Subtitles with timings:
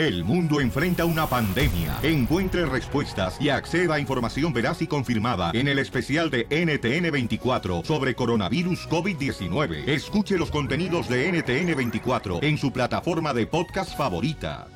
[0.00, 1.98] El mundo enfrenta una pandemia.
[2.02, 8.14] Encuentre respuestas y acceda a información veraz y confirmada en el especial de NTN24 sobre
[8.14, 9.86] coronavirus COVID-19.
[9.86, 14.68] Escuche los contenidos de NTN24 en su plataforma de podcast favorita.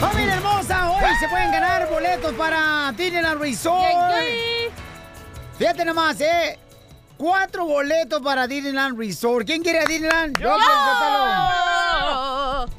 [0.00, 0.90] ¡Familia hermosa!
[0.90, 4.14] Hoy se pueden ganar boletos para Disneyland Resort.
[5.58, 6.58] Fíjate nomás, ¿eh?
[7.18, 9.46] Cuatro boletos para Disneyland Resort.
[9.46, 10.38] ¿Quién quiere a Disneyland?
[10.38, 12.23] Yo, Piolichotelo.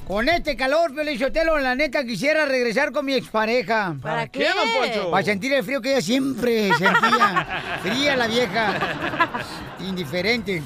[0.08, 3.96] Con este calor, Piolichotelo, la neta quisiera regresar con mi expareja.
[4.00, 5.10] ¿Para qué, don Poncho?
[5.10, 7.80] Para sentir el frío que ella siempre sentía.
[7.82, 9.40] Fría la vieja.
[9.80, 10.62] Indiferente.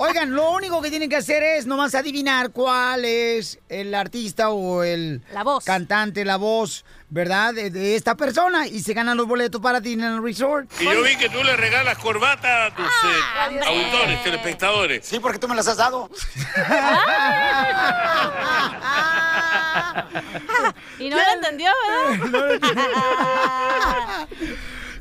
[0.00, 4.82] Oigan, lo único que tienen que hacer es nomás adivinar cuál es el artista o
[4.82, 5.22] el
[5.64, 7.54] cantante, la voz, ¿verdad?
[7.54, 8.66] De, de esta persona.
[8.66, 10.68] Y se ganan los boletos para Disneyland Resort.
[10.80, 15.06] Y yo vi que tú le regalas corbata a tus eh, auditores, telespectadores.
[15.06, 16.10] Sí, porque tú me las has dado.
[20.98, 21.70] Y no lo entendió,
[22.20, 22.58] ¿verdad?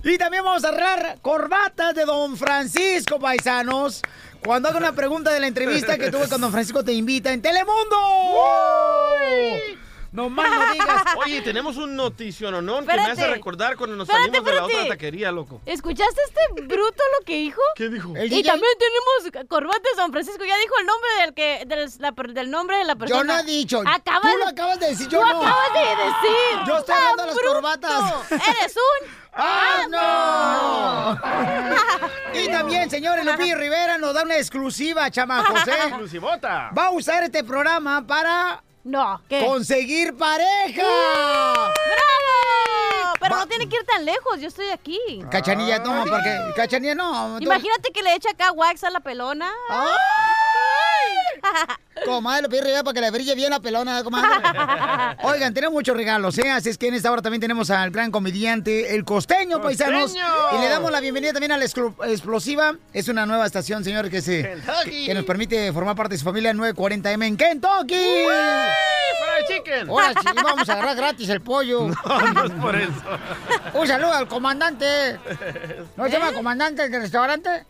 [0.03, 4.01] Y también vamos a cerrar corbatas de Don Francisco, paisanos.
[4.43, 7.41] Cuando haga una pregunta de la entrevista que tuve con Don Francisco, te invita en
[7.41, 7.95] Telemundo.
[10.13, 11.03] No más no digas.
[11.17, 12.79] Oye, tenemos un notición, ¿no?
[12.81, 15.59] Que me hace recordar cuando nos Espérate, salimos de la otra taquería, loco.
[15.65, 17.61] ¿Escuchaste este bruto lo que dijo?
[17.75, 18.13] ¿Qué dijo?
[18.15, 20.45] El Y DJ también tenemos corbatas, don Francisco.
[20.45, 23.19] Ya dijo el nombre del que del, la per- del nombre de la persona.
[23.19, 23.81] Yo no he dicho.
[23.85, 25.41] Acabas, Tú lo acabas de decir, yo tú no.
[25.41, 26.59] acabas de decir.
[26.67, 27.53] Yo estoy ¡Ah, hablando de las bruto!
[27.53, 28.13] corbatas.
[28.31, 31.17] Eres un ¡Ah,
[32.33, 32.39] no!
[32.39, 35.71] y también, señores, Lupillo Rivera nos da una exclusiva, chamacos, ¿eh?
[35.87, 36.69] Exclusivota.
[36.77, 39.45] Va a usar este programa para No, ¿qué?
[39.45, 40.81] conseguir pareja.
[40.83, 41.71] ¡Bravo!
[43.19, 44.99] Pero Va- no tiene que ir tan lejos, yo estoy aquí.
[45.31, 47.37] Cachanilla, no, porque Cachanilla no.
[47.39, 49.49] Imagínate que le eche acá wax a la pelona.
[49.69, 49.87] ¡Ay!
[52.05, 54.29] Comadre, Lupillo Rivera para que le brille bien la pelona, comadre.
[55.23, 56.49] Oigan, tenemos muchos regalos, ¿eh?
[56.49, 60.11] Así es que en esta hora también tenemos al gran comediante, el costeño, paisanos.
[60.11, 60.25] ¡Costeño!
[60.57, 62.75] Y le damos la bienvenida también a la Explosiva.
[62.93, 66.25] Es una nueva estación, señor, que se que, que nos permite formar parte de su
[66.25, 67.95] familia 940M en Kentucky.
[67.95, 69.89] ¡Fried chicken!
[69.89, 71.87] Ahora sí, vamos a agarrar gratis el pollo.
[72.03, 72.91] No, no es por eso.
[73.73, 75.17] Un saludo al comandante.
[75.95, 77.65] ¿No se llama comandante del restaurante?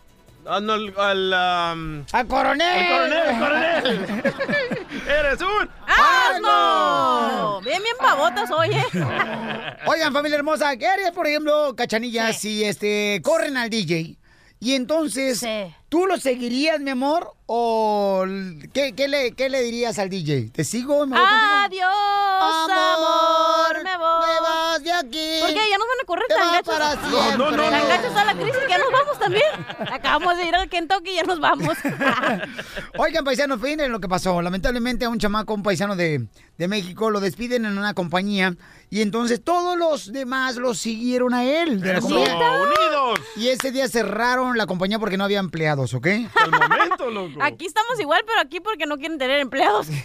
[0.46, 0.94] Ah, no, al...
[0.98, 2.78] al, um, ¡Al coronel!
[2.78, 4.36] el coronel, el coronel.
[5.08, 5.70] ¡Eres un...
[5.88, 7.62] ¡Asno!
[7.62, 8.84] Bien, bien pavotas, oye.
[9.86, 12.40] Oigan, familia hermosa, ¿qué harías, por ejemplo, Cachanilla, Sí.
[12.40, 14.18] si este corren al DJ?
[14.60, 15.76] Y entonces, Sí.
[15.90, 17.34] ¿tú lo seguirías, mi amor?
[17.46, 18.24] ¿O
[18.74, 20.50] qué, qué le, qué le dirías al DJ?
[20.52, 21.06] ¿Te sigo?
[21.06, 21.28] ¿Me voy?
[21.66, 21.94] Adiós,
[22.72, 24.26] amor, me voy.
[24.26, 25.38] Me vas de aquí.
[25.42, 25.70] ¿Por qué?
[25.70, 26.74] Ya nos van a correr tan gachos.
[26.76, 27.38] para siempre.
[27.38, 29.46] no, no, Tan gachos a la crisis ya nos vamos también.
[29.92, 31.78] Acabamos de ir al Kentucky y ya nos vamos.
[32.98, 34.42] Oigan, paisanos, miren lo que pasó.
[34.42, 38.56] Lamentablemente a un chamaco, un paisano de, de México, lo despiden en una compañía
[38.90, 41.80] y entonces todos los demás lo siguieron a él.
[41.82, 42.00] De la.
[42.00, 43.20] ¡Unidos!
[43.36, 46.08] Y ese día cerraron la compañía porque no había empleados, ¿ok?
[46.36, 47.42] Al momento, loco.
[47.42, 49.88] Aquí estamos igual, pero aquí porque no quieren tener empleados.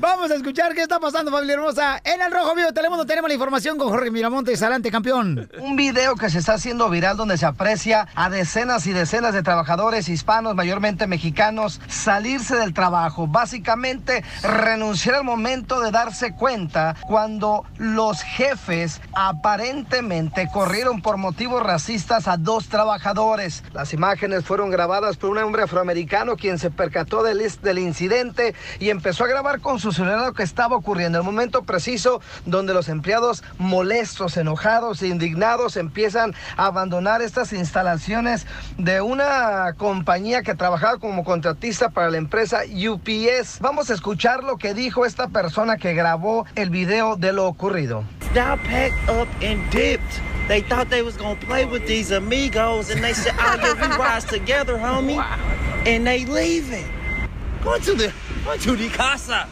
[0.00, 2.00] Vamos a escuchar qué está pasando, familia hermosa.
[2.04, 4.62] En el Rojo Vivo Telemundo tenemos la información con Jorge Miramontes.
[4.62, 5.50] Adelante, campeón.
[5.58, 9.42] Un video que se está haciendo viral donde se aprecia a decenas y decenas de
[9.42, 13.26] trabajadores hispanos, mayormente mexicanos, salirse del trabajo.
[13.26, 22.28] Básicamente renunciar al momento de darse cuenta cuando los jefes aparentemente corrieron por motivos racistas
[22.28, 23.64] a dos trabajadores.
[23.72, 28.90] Las imágenes fueron grabadas por un hombre afroamericano quien se percató del, del incidente y
[28.90, 31.18] empezó a grabar con su celular lo que estaba ocurriendo.
[31.18, 38.46] El momento preciso donde los empleados molestos, enojados e indignados empiezan a abandonar estas instalaciones
[38.76, 43.60] de una compañía que trabajaba como contratista para la empresa UPS.
[43.60, 48.04] Vamos a escuchar lo que dijo esta persona que grabó el video de lo ocurrido.
[48.34, 50.20] Now packed up and dipped.
[50.48, 53.96] They thought they was gonna play with these amigos, and they said, "Oh yeah, we
[53.98, 55.18] rise together, homie,"
[55.86, 56.86] and they leaving.
[57.62, 58.12] Going to the,
[58.44, 59.46] going to the casa.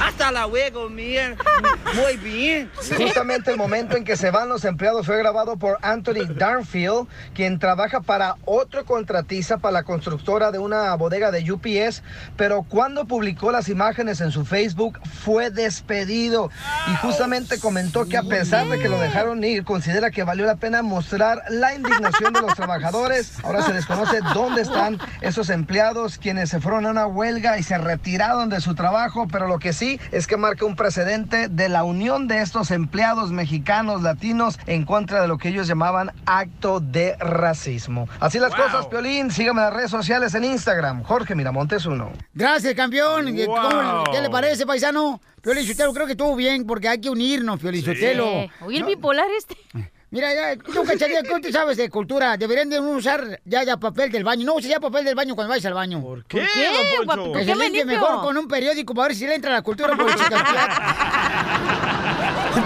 [0.00, 1.36] Hasta luego, man.
[1.94, 2.70] Muy bien.
[2.96, 7.58] Justamente el momento en que se van los empleados fue grabado por Anthony Darnfield, quien
[7.58, 12.02] trabaja para otro contratista para la constructora de una bodega de UPS,
[12.36, 16.50] pero cuando publicó las imágenes en su Facebook fue despedido
[16.92, 20.56] y justamente comentó que a pesar de que lo dejaron ir, considera que valió la
[20.56, 23.32] pena mostrar la indignación de los trabajadores.
[23.42, 27.78] Ahora se desconoce dónde están esos empleados quienes se fueron a una huelga y se
[27.78, 31.84] retiraron de su trabajo, pero lo que sí es que marca un precedente de la
[31.84, 37.16] unión de estos empleados mexicanos latinos en contra de lo que ellos llamaban acto de
[37.18, 38.08] racismo.
[38.20, 39.30] Así las cosas, Piolín.
[39.30, 42.10] Sígame en las redes sociales en Instagram, Jorge Miramontes uno.
[42.34, 43.34] Gracias, campeón.
[43.34, 43.56] ¿Qué- Wow.
[43.56, 45.20] cómo- ¿Qué le parece, paisano?
[45.42, 48.26] Piolín creo que estuvo bien porque hay que unirnos, Piolín Sotelo.
[48.62, 49.56] Oye, el bipolar este.
[50.10, 52.36] Mira, ya, tú, cacharilla, ¿qué tú sabes de cultura?
[52.36, 54.46] Deberían de usar ya, ya papel del baño.
[54.46, 56.00] No uses ya papel del baño cuando vayas al baño.
[56.00, 56.64] ¿Por qué, ¿Por qué,
[56.96, 57.24] don Poncho?
[57.24, 59.52] Que ¿Por se qué me limpie mejor con un periódico para ver si le entra
[59.52, 60.06] la cultura por.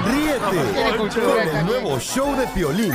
[0.07, 2.93] Ríete Tiene cultura con el nuevo show de Piolín.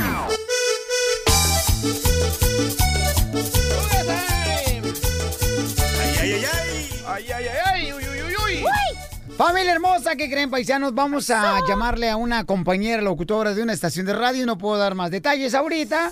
[9.36, 10.94] Familia hermosa, ¿qué creen, paisanos?
[10.94, 14.46] Vamos a llamarle a una compañera locutora de una estación de radio.
[14.46, 16.10] No puedo dar más detalles ahorita,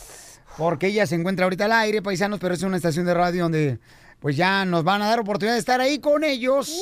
[0.59, 3.79] porque ella se encuentra ahorita al aire, paisanos, pero es una estación de radio donde
[4.21, 6.79] pues ya nos van a dar oportunidad de estar ahí con ellos.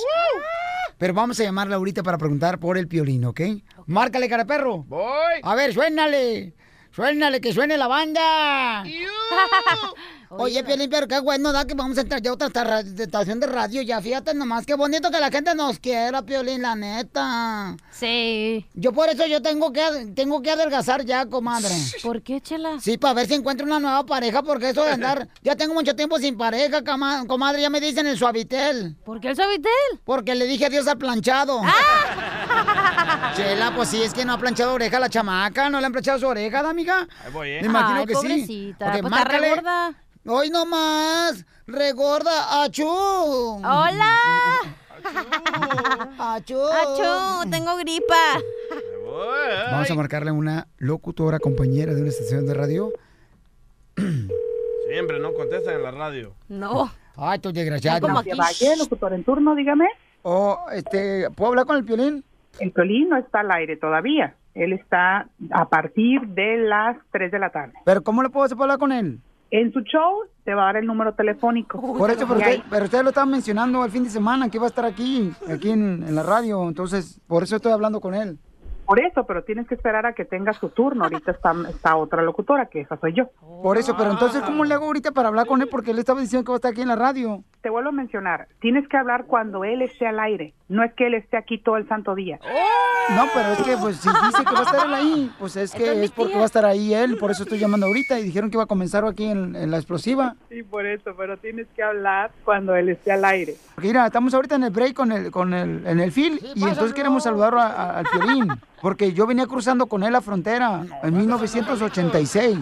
[0.99, 3.41] Pero vamos a llamarla ahorita para preguntar por el piolín, ¿ok?
[3.87, 4.79] Márcale, cara perro.
[4.89, 5.41] Voy.
[5.44, 6.55] A ver, suénale.
[6.94, 8.85] Suénale, que suene la banda.
[10.35, 13.39] Oye, Piolín, pero qué bueno, da que vamos a entrar ya a otra esta- estación
[13.39, 13.83] de radio.
[13.83, 17.77] Ya fíjate nomás, qué bonito que la gente nos quiera, Piolín, la neta.
[17.91, 18.65] Sí.
[18.73, 19.83] Yo por eso yo tengo que,
[20.15, 21.75] tengo que adelgazar ya, comadre.
[22.03, 22.81] ¿Por qué, chela?
[22.81, 25.29] Sí, para ver si encuentro una nueva pareja, porque eso de andar...
[25.43, 26.83] ya tengo mucho tiempo sin pareja,
[27.27, 28.97] comadre, ya me dicen el suavitel.
[29.05, 29.71] ¿Por qué el suavitel?
[30.05, 31.61] Porque le dije adiós al planchado.
[33.37, 36.19] Chela, pues sí, es que no ha planchado oreja la chamaca, no le han planchado
[36.19, 37.06] su oreja, ¿da, amiga?
[37.25, 37.58] Ahí voy, ¿eh?
[37.62, 38.75] Me imagino Ay, que pobrecita, sí.
[38.78, 39.49] pues está márcale.
[39.50, 39.94] regorda.
[40.26, 42.87] Hoy no más, regorda, achú.
[42.87, 44.12] ¡Hola!
[46.19, 46.60] Achú.
[46.64, 47.50] ¡Achú!
[47.50, 48.38] Tengo gripa.
[49.72, 52.93] Vamos a marcarle una locutora compañera de una estación de radio.
[54.88, 56.34] Siempre no contestan en la radio.
[56.48, 56.93] No.
[57.16, 58.00] Ay, tú desgraciado.
[58.00, 58.31] como aquí.
[58.31, 59.88] Valle, locutor en turno, dígame.
[60.22, 62.25] Oh, este, ¿puedo hablar con el piolín?
[62.58, 64.34] El Piolín no está al aire todavía.
[64.54, 67.72] Él está a partir de las 3 de la tarde.
[67.84, 69.20] Pero ¿cómo le puedo hacer para hablar con él?
[69.50, 71.81] En su show te va a dar el número telefónico.
[71.96, 74.66] Por eso, pero usted, pero usted lo estaba mencionando el fin de semana que iba
[74.66, 76.66] a estar aquí, aquí en, en la radio.
[76.69, 78.38] Entonces, por eso estoy hablando con él.
[78.87, 81.05] Por eso, pero tienes que esperar a que tenga su turno.
[81.05, 83.28] Ahorita está, está otra locutora, que esa soy yo.
[83.62, 85.69] Por eso, pero entonces, ¿cómo le hago ahorita para hablar con él?
[85.70, 87.43] Porque él estaba diciendo que va a estar aquí en la radio.
[87.62, 90.53] Te vuelvo a mencionar, tienes que hablar cuando él esté al aire.
[90.69, 92.41] No es que él esté aquí todo el santo día.
[93.14, 95.70] No, pero es que, pues, si dice que va a estar él ahí, pues es
[95.73, 97.19] que es porque va a estar ahí él.
[97.19, 98.19] Por eso estoy llamando ahorita.
[98.19, 100.35] Y dijeron que iba a comenzar aquí en, en la explosiva.
[100.49, 103.55] Sí, por eso, pero tienes que hablar cuando él esté al aire.
[103.76, 106.65] Porque mira, estamos ahorita en el break con el, con el, en el fil y
[106.65, 108.49] entonces queremos saludar a- a- al Piolín.
[108.81, 112.56] Porque yo venía cruzando con él la frontera en 1986.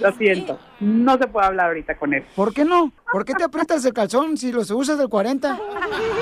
[0.00, 2.24] Lo siento, no se puede hablar ahorita con él.
[2.34, 2.92] ¿Por qué no?
[3.12, 5.58] ¿Por qué te aprietas el calzón si los usas del 40?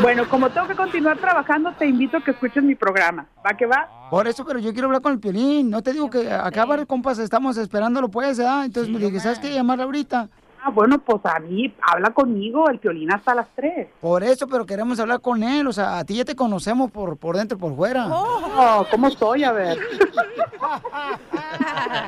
[0.00, 3.26] Bueno, como tengo que continuar trabajando, te invito a que escuches mi programa.
[3.44, 3.88] ¿Va que va?
[4.11, 5.70] Por eso, pero yo quiero hablar con el Piolín.
[5.70, 8.64] No te digo que acá varios compas estamos esperándolo, pues, ¿verdad?
[8.64, 9.52] Entonces me dije, ¿sabes qué?
[9.52, 10.28] Llamarle ahorita.
[10.66, 13.87] Ah, bueno, pues a mí, habla conmigo, el violín hasta las 3.
[14.00, 15.66] Por eso, pero queremos hablar con él.
[15.66, 18.06] O sea, a ti ya te conocemos por, por dentro y por fuera.
[18.11, 19.44] Oh, ¿cómo soy?
[19.44, 19.76] A ver.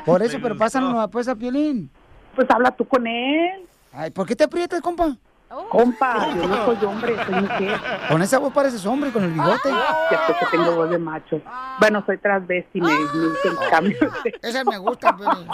[0.07, 1.91] Por eso, pero pásanos pues a Piolín.
[2.35, 3.67] Pues habla tú con él.
[3.93, 5.17] Ay, ¿por qué te aprietas, compa?
[5.49, 7.81] Compa, yo no soy hombre, soy mujer.
[8.09, 9.71] Con esa voz pareces hombre, con el bigote.
[10.11, 11.41] Ya sé que tengo voz de macho.
[11.79, 13.99] Bueno, soy transvesti, me, me hice el cambio.
[14.43, 15.47] Esa me gusta, Piolín.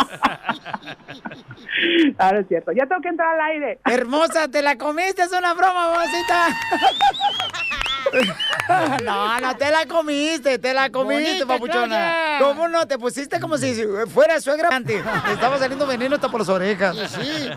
[2.19, 2.73] Ahora es cierto.
[2.73, 3.81] Ya tengo que entrar al aire.
[3.85, 6.49] Hermosa, te la comiste, es una broma, mamacita.
[9.05, 12.15] No, no te la comiste, te la comiste, Bonita papuchona.
[12.41, 12.87] ¿Cómo no?
[12.87, 13.75] Te pusiste como si
[14.13, 14.69] fuera suegra.
[14.85, 14.99] Te
[15.33, 16.97] estaba saliendo veneno hasta por las orejas.
[17.11, 17.53] Sí.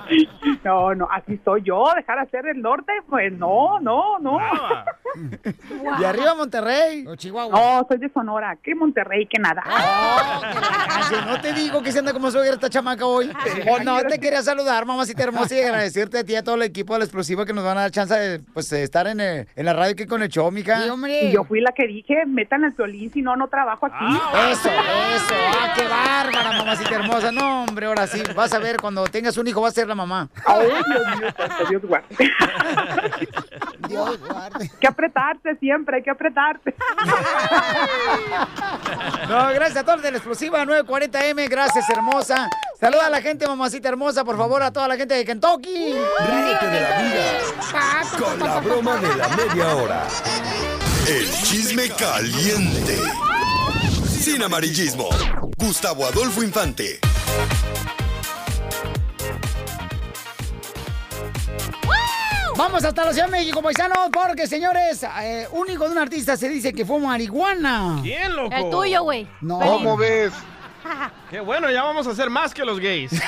[0.63, 1.85] No, no, así soy yo.
[1.95, 4.39] Dejar hacer el norte, pues no, no, no.
[6.00, 7.05] Y arriba Monterrey.
[7.07, 7.51] O Chihuahua.
[7.59, 8.57] No, soy de Sonora.
[8.63, 9.63] Que Monterrey, que nada.
[9.65, 13.31] Ay, no te digo que se anda como suegra esta chamaca hoy.
[13.69, 16.63] O no, te quería saludar, mamacita hermosa, y agradecerte a ti y a todo el
[16.63, 19.19] equipo de la explosiva que nos van a dar chance de, pues, de estar en,
[19.19, 20.85] el- en la radio aquí con el show, mija.
[21.21, 24.05] Y yo fui la que dije, metan el violín, si no, no trabajo aquí.
[24.51, 25.35] Eso, eso.
[25.59, 27.31] Ah, qué bárbara, mamacita hermosa.
[27.31, 28.21] No, hombre, ahora sí.
[28.35, 30.29] Vas a ver, cuando tengas un hijo, va a ser la mamá.
[30.45, 31.27] Ay, Dios mío,
[31.69, 32.15] Dios guarde.
[33.87, 34.63] Dios guarde.
[34.63, 36.75] Hay que apretarte siempre, hay que apretarte.
[39.27, 41.49] No, gracias a todos de la explosiva 940M.
[41.49, 42.47] Gracias, hermosa.
[42.79, 45.94] Saluda a la gente, mamacita hermosa, por favor, a toda la gente de Kentucky.
[45.94, 47.41] Ríete de la vida
[48.20, 50.08] con la broma de la media hora.
[51.08, 53.00] El chisme caliente.
[54.05, 55.08] Sin amarillismo.
[55.58, 57.00] Gustavo Adolfo Infante.
[62.58, 66.50] Vamos hasta la Ciudad de México, paisanos, porque, señores, eh, único de un artista se
[66.50, 68.00] dice que fue marihuana.
[68.01, 68.53] ¿Quién, loco?
[68.53, 69.27] El tuyo, güey.
[69.39, 69.60] No.
[69.60, 70.34] ¿Cómo ves?
[71.30, 73.12] Qué bueno, ya vamos a hacer más que los gays.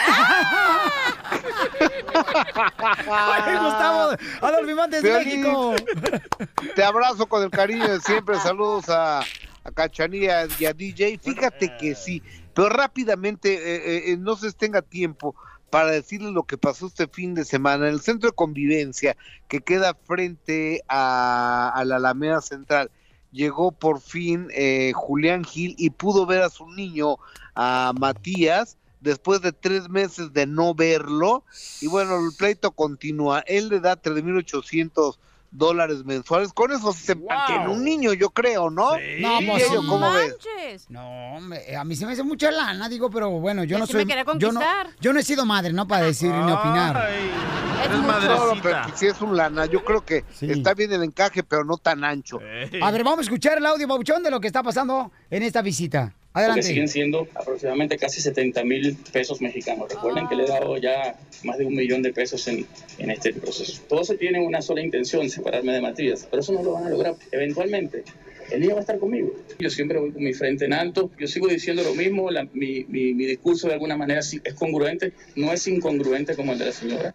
[3.09, 5.75] Ay, Gustavo, Adolfo Montes de México.
[6.75, 8.37] Te abrazo con el cariño de siempre.
[8.39, 11.19] Saludos a, a Cachanía y a DJ.
[11.19, 12.21] Fíjate que sí,
[12.53, 15.35] pero rápidamente, eh, eh, no se tenga tiempo
[15.69, 19.59] para decirles lo que pasó este fin de semana en el centro de convivencia que
[19.61, 22.89] queda frente a, a la Alameda Central.
[23.31, 27.17] Llegó por fin eh, Julián Gil y pudo ver a su niño,
[27.59, 31.43] a Matías, después de tres meses de no verlo.
[31.81, 33.39] Y bueno, el pleito continúa.
[33.47, 35.17] Él le da 3.800
[35.49, 36.51] dólares mensuales.
[36.53, 38.91] Con eso se mantiene un niño, yo creo, ¿no?
[39.19, 39.75] No, pues, sí.
[39.75, 40.35] ¿cómo ves?
[40.45, 40.89] Manches.
[40.89, 43.87] No, hombre, a mí se me hace mucha lana, digo, pero bueno, yo Que no
[43.87, 44.05] sí soy.
[44.05, 44.89] me yo, no, conquistar.
[44.99, 45.87] yo no he sido madre, ¿no?
[45.87, 47.09] Para decir ni opinar.
[47.09, 48.01] Es No,
[48.49, 48.61] mucho.
[48.61, 52.03] pero si es un lana, yo creo que está bien el encaje, pero no tan
[52.03, 52.39] ancho.
[52.81, 55.61] A ver, vamos a escuchar el audio, Babuchón, de lo que está pasando en esta
[55.61, 56.13] visita.
[56.37, 56.67] Porque Adelante.
[56.67, 59.89] siguen siendo aproximadamente casi 70 mil pesos mexicanos.
[59.91, 62.65] Recuerden que le he dado ya más de un millón de pesos en,
[62.99, 63.81] en este proceso.
[63.89, 67.15] Todos tienen una sola intención, separarme de Matías, pero eso no lo van a lograr.
[67.31, 68.03] Eventualmente,
[68.51, 69.33] el niño va a estar conmigo.
[69.59, 71.09] Yo siempre voy con mi frente en alto.
[71.19, 72.29] Yo sigo diciendo lo mismo.
[72.31, 75.13] la- mi, mi- mi discurso de alguna manera sí es congruente.
[75.35, 77.13] No es incongruente como el de la señora.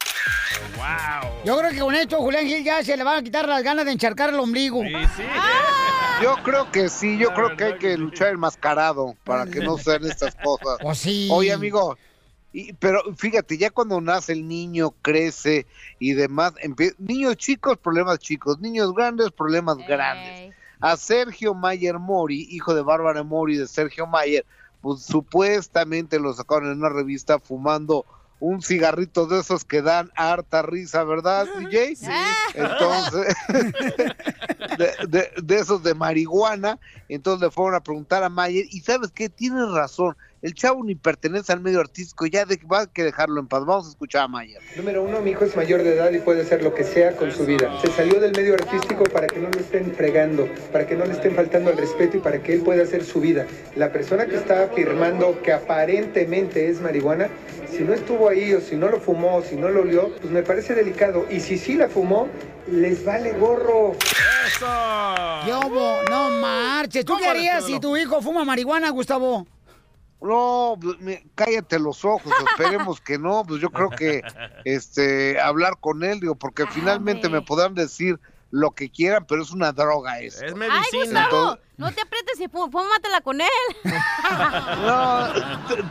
[1.45, 3.85] Yo creo que con esto Julián Gil ya se le van a quitar las ganas
[3.85, 4.83] de encharcar el ombligo.
[6.23, 10.05] Yo creo que sí, yo creo que hay que luchar enmascarado para que no sean
[10.05, 10.79] estas cosas.
[10.83, 11.29] Pues sí.
[11.31, 11.97] Oye, amigo,
[12.53, 15.67] y, pero fíjate, ya cuando nace el niño, crece
[15.99, 16.55] y demás,
[16.99, 20.55] niños chicos, problemas chicos, niños grandes, problemas grandes.
[20.81, 24.45] A Sergio Mayer Mori, hijo de Bárbara Mori de Sergio Mayer,
[24.81, 28.05] pues supuestamente lo sacaron en una revista fumando
[28.45, 31.95] un cigarrito de esos que dan harta risa, ¿verdad, DJ?
[32.57, 33.37] Entonces,
[34.79, 39.13] de, de- de esos de marihuana, entonces le fueron a preguntar a Mayer, y sabes
[39.13, 43.05] qué, tienes razón, el chavo ni pertenece al medio artístico, ya de, va a que
[43.05, 44.61] dejarlo en paz, vamos a escuchar a Mayer.
[44.77, 47.31] Número uno, mi hijo es mayor de edad y puede hacer lo que sea con
[47.31, 47.73] su vida.
[47.81, 51.13] Se salió del medio artístico para que no le estén fregando, para que no le
[51.13, 53.47] estén faltando al respeto y para que él pueda hacer su vida.
[53.77, 57.29] La persona que está afirmando que aparentemente es marihuana,
[57.71, 60.33] si no estuvo ahí o si no lo fumó o si no lo olió, pues
[60.33, 61.25] me parece delicado.
[61.31, 62.29] Y si sí la fumó,
[62.67, 63.97] les vale gorro.
[65.45, 66.03] ¿Qué hubo?
[66.11, 67.05] No marches.
[67.05, 69.47] ¿Tú qué harías si tu hijo fuma marihuana, Gustavo?
[70.23, 74.23] No, pues, me- cállate los ojos, esperemos que no, pues yo creo que
[74.65, 78.21] este hablar con él, digo, porque finalmente me podrán decir
[78.53, 80.45] lo que quieran, pero es una droga eso.
[80.45, 83.49] Es Ay, Gustavo, no te aprietes y fúmatela con él.
[84.83, 85.29] No,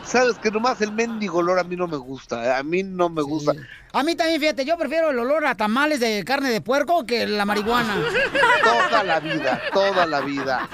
[0.03, 3.09] sabes que nomás el mendigo olor a mí no me gusta, eh, a mí no
[3.09, 3.53] me gusta.
[3.93, 7.25] A mí también, fíjate, yo prefiero el olor a tamales de carne de puerco que
[7.27, 7.95] la marihuana.
[8.63, 10.69] Toda la vida, toda la vida.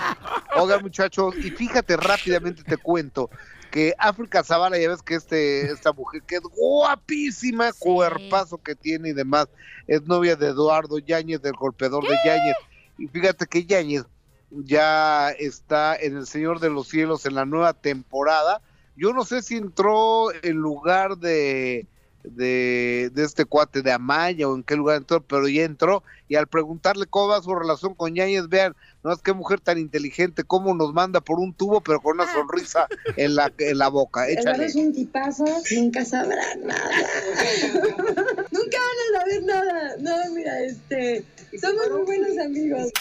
[0.55, 3.29] Oiga, muchachos, y fíjate rápidamente te cuento
[3.69, 9.09] que África Zavala, ya ves que este, esta mujer que es guapísima, cuerpazo que tiene
[9.09, 9.47] y demás,
[9.87, 12.55] es novia de Eduardo Yáñez, del golpeador de Yáñez.
[12.97, 14.05] Y fíjate que Yáñez
[14.51, 18.61] ya está en El Señor de los Cielos en la nueva temporada.
[18.95, 21.85] Yo no sé si entró en lugar de,
[22.31, 26.03] de, de este cuate de Amaya o en qué lugar entró, pero ya entró.
[26.29, 29.77] Y al preguntarle cómo va su relación con Yáñez, vean, no es que mujer tan
[29.77, 33.87] inteligente, cómo nos manda por un tubo, pero con una sonrisa en la, en la
[33.87, 34.27] boca.
[34.27, 34.65] Échale.
[34.65, 36.89] es un tipazo, nunca sabrán nada.
[38.51, 39.95] nunca van a saber nada.
[39.99, 41.23] No, mira, este,
[41.61, 42.91] somos muy buenos amigos.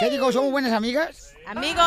[0.00, 0.30] ¿Qué digo?
[0.32, 1.34] ¿Somos buenas amigas?
[1.46, 1.82] Amigo.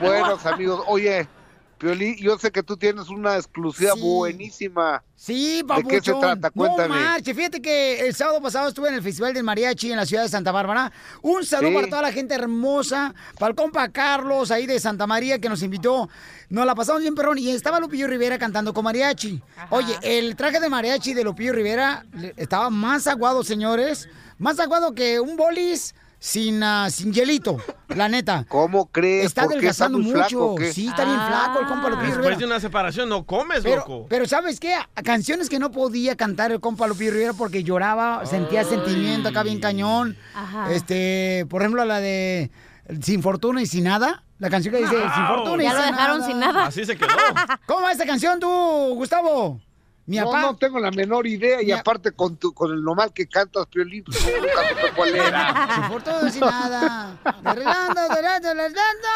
[0.00, 0.84] Buenos amigos.
[0.86, 1.28] Oye,
[1.78, 5.02] Pioli, yo sé que tú tienes una exclusiva buenísima.
[5.16, 6.20] Sí, ¿De qué se papuchón.
[6.20, 6.50] trata?
[6.50, 6.88] Cuéntame.
[6.88, 10.06] No marche, fíjate que el sábado pasado estuve en el Festival del Mariachi en la
[10.06, 10.92] ciudad de Santa Bárbara.
[11.22, 11.74] Un saludo Sí.
[11.76, 15.62] para toda la gente hermosa, para el compa Carlos ahí de Santa María que nos
[15.62, 16.08] invitó.
[16.50, 17.38] Nos la pasamos bien, perrón.
[17.38, 19.42] Y estaba Lupillo Rivera cantando con mariachi.
[19.70, 22.04] Oye, el traje de mariachi de Lupillo Rivera
[22.36, 24.08] estaba más aguado, señores.
[24.38, 28.46] Más aguado que un bolis sin, ah, sin hielito, la neta.
[28.48, 29.26] ¿Cómo crees?
[29.26, 29.68] Está ¿Por qué?
[29.68, 30.72] ¿Está adelgazando flaco mucho.
[30.72, 32.16] Sí, está bien flaco el compa Lupillo Rivera.
[32.22, 34.06] Después de una separación no comes, Pero, loco.
[34.08, 34.74] pero ¿sabes qué?
[35.04, 39.60] Canciones que no podía cantar el compa Lupillo Rivera porque lloraba, sentía sentimiento acá bien
[39.60, 40.16] cañón.
[40.34, 40.72] Ajá.
[40.72, 42.50] Este, por ejemplo, la de
[43.02, 44.22] Sin Fortuna y Sin Nada.
[44.38, 46.26] La canción que dice Sin Fortuna y Ya lo Sin dejaron Nada.
[46.30, 46.66] sin nada.
[46.68, 47.08] Así se quedó.
[47.66, 48.48] ¿Cómo va esta canción tú,
[48.94, 49.60] Gustavo?
[50.06, 53.12] Mi no, papá- no tengo la menor idea y aparte con tu, con el normal
[53.14, 55.88] que cantas, Piolín, pues, nunca supe cuál era.
[55.90, 57.16] Por todo sin nada.
[57.42, 59.08] Arreglando, arreglando, arreglando.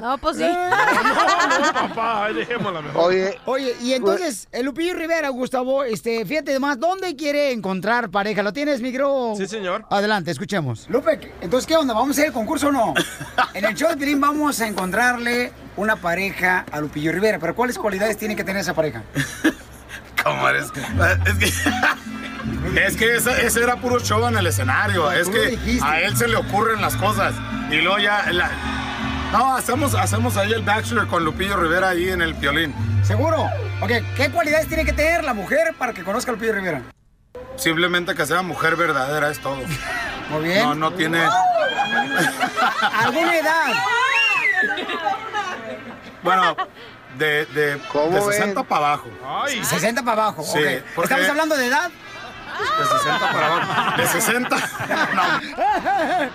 [0.00, 0.42] No, pues sí.
[0.44, 3.04] No, papá, ahí dejémosla mejor.
[3.04, 8.42] Oye, Oye, y entonces, el Lupillo Rivera, Gustavo, este, fíjate además, ¿dónde quiere encontrar pareja?
[8.42, 9.34] ¿Lo tienes, micro?
[9.36, 9.86] Sí, señor.
[9.90, 10.86] Adelante, escuchemos.
[10.90, 11.94] Lupe, entonces, ¿qué onda?
[11.94, 12.94] ¿Vamos a hacer el concurso o no?
[13.54, 17.78] En el show de Piolín vamos a encontrarle una pareja a Lupillo Rivera, pero ¿cuáles
[17.78, 19.02] cualidades tiene que tener esa pareja?
[20.22, 20.66] ¿Cómo eres?
[21.26, 21.46] Es que,
[22.86, 25.10] es que ese, ese era puro show en el escenario.
[25.10, 27.34] Es que a él se le ocurren las cosas.
[27.70, 28.30] Y luego ya.
[28.32, 28.50] la-
[29.32, 32.74] no, hacemos, hacemos ahí el Bachelor con Lupillo Rivera ahí en el violín.
[33.04, 33.44] ¿Seguro?
[33.80, 36.82] Ok, ¿qué cualidades tiene que tener la mujer para que conozca a Lupillo Rivera?
[37.56, 39.58] Simplemente que sea mujer verdadera, es todo.
[40.30, 40.62] Muy bien.
[40.64, 41.20] No, no tiene.
[42.92, 43.72] ¿Alguna edad?
[46.22, 46.56] Bueno,
[47.18, 48.32] de, de, ¿Cómo de ven?
[48.32, 49.08] 60 para abajo.
[49.26, 50.42] Ay, 60 para abajo.
[50.44, 50.82] Sí, ok.
[50.94, 51.90] porque- ¿Estamos hablando de edad?
[51.90, 53.96] De 60 para abajo.
[54.02, 54.56] De 60.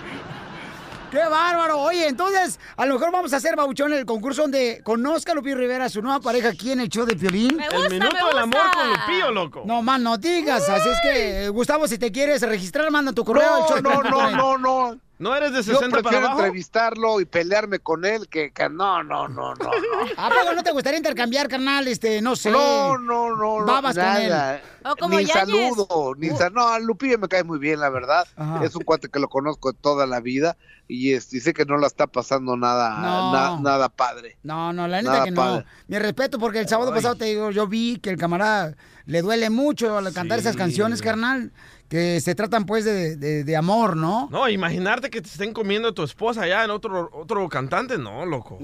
[1.10, 1.78] ¡Qué bárbaro!
[1.80, 5.54] Oye, entonces, a lo mejor vamos a hacer, Babuchón, el concurso donde conozca a Lupillo
[5.56, 7.54] Rivera, su nueva pareja aquí en el show de Piolín.
[7.56, 9.62] Me gusta, el minuto me del amor con Lupillo, loco.
[9.64, 10.68] No, más no digas.
[10.68, 14.30] Así es que, Gustavo, si te quieres registrar, manda tu correo al show No, no,
[14.30, 15.30] no, no, no.
[15.30, 16.40] ¿No eres de Yo 60 para prefiero abajo?
[16.40, 19.70] entrevistarlo y pelearme con él que, que no, no, no, no, no.
[20.16, 21.86] ¿A poco no te gustaría intercambiar, carnal?
[21.88, 22.50] Este, no sé.
[22.50, 23.64] No, no, no, no.
[23.66, 24.28] Babas con él.
[24.30, 24.60] nada.
[24.84, 28.26] O como ni saludo, ni sa- No, a Lupillo me cae muy bien, la verdad.
[28.36, 28.64] Ajá.
[28.64, 30.56] Es un cuate que lo conozco de toda la vida
[30.88, 33.32] y, este, y sé que no la está pasando nada, No.
[33.32, 34.36] na- nada padre.
[34.42, 35.64] No, no, la neta Nada que no.
[35.88, 38.74] Mi respeto, porque el sábado pasado te digo, yo vi que el camarada
[39.06, 41.52] le duele mucho al cantar esas canciones, carnal,
[41.88, 44.28] que se tratan pues de, de- de amor, ¿no?
[44.30, 47.98] No, imaginarte que te estén comiendo a tu esposa allá en otro, otro cantante.
[47.98, 48.58] No, loco.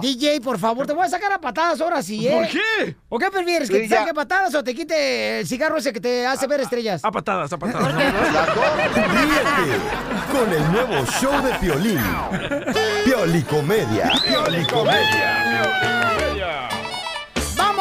[0.00, 2.32] DJ, por favor, te voy a sacar a patadas ahora sí, ¿eh?
[2.32, 2.96] ¿Por qué?
[3.08, 3.68] ¿O qué prefieres?
[3.68, 3.98] ¿Que Sí, te ya.
[4.02, 7.04] saque patadas o te quite el cigarro ese que te hace ver estrellas?
[7.04, 7.92] A patadas, a patadas.
[7.94, 9.76] Ríete
[10.32, 11.98] con el nuevo show de Piolín.
[13.04, 14.12] Piolicomedia.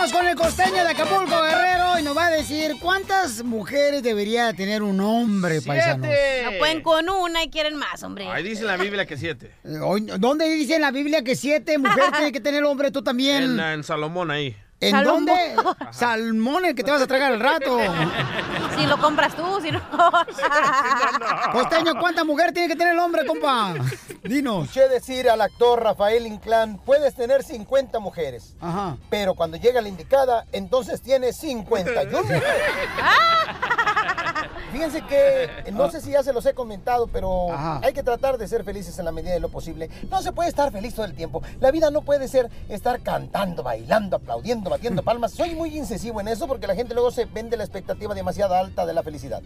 [0.01, 4.51] Vamos con el costeño de Acapulco, Guerrero, y nos va a decir cuántas mujeres debería
[4.51, 6.07] tener un hombre, paisano.
[6.07, 8.27] No pueden con una y quieren más, hombre.
[8.27, 9.51] Ahí dice en la Biblia que siete.
[9.63, 9.77] Eh,
[10.17, 12.89] ¿Dónde dice en la Biblia que siete mujeres tiene que tener hombre?
[12.89, 13.43] Tú también.
[13.43, 14.57] En, en Salomón ahí.
[14.81, 15.25] ¿En Salomón.
[15.25, 15.55] dónde?
[15.91, 17.77] Salmón, el que te vas a tragar al rato.
[18.77, 19.79] Si lo compras tú, si no.
[21.51, 23.75] Costeño, ¿cuántas mujeres tiene que tener el hombre, compa?
[24.23, 24.63] Dinos.
[24.63, 28.95] Escuché decir al actor Rafael Inclán, puedes tener 50 mujeres, Ajá.
[29.09, 32.43] pero cuando llega la indicada, entonces tienes 51 mujeres.
[34.71, 37.81] Fíjense que, eh, no sé si ya se los he comentado, pero Ajá.
[37.83, 39.89] hay que tratar de ser felices en la medida de lo posible.
[40.09, 41.41] No se puede estar feliz todo el tiempo.
[41.59, 45.31] La vida no puede ser estar cantando, bailando, aplaudiendo, batiendo palmas.
[45.31, 48.85] Soy muy incisivo en eso porque la gente luego se vende la expectativa demasiado alta
[48.85, 49.41] de la felicidad.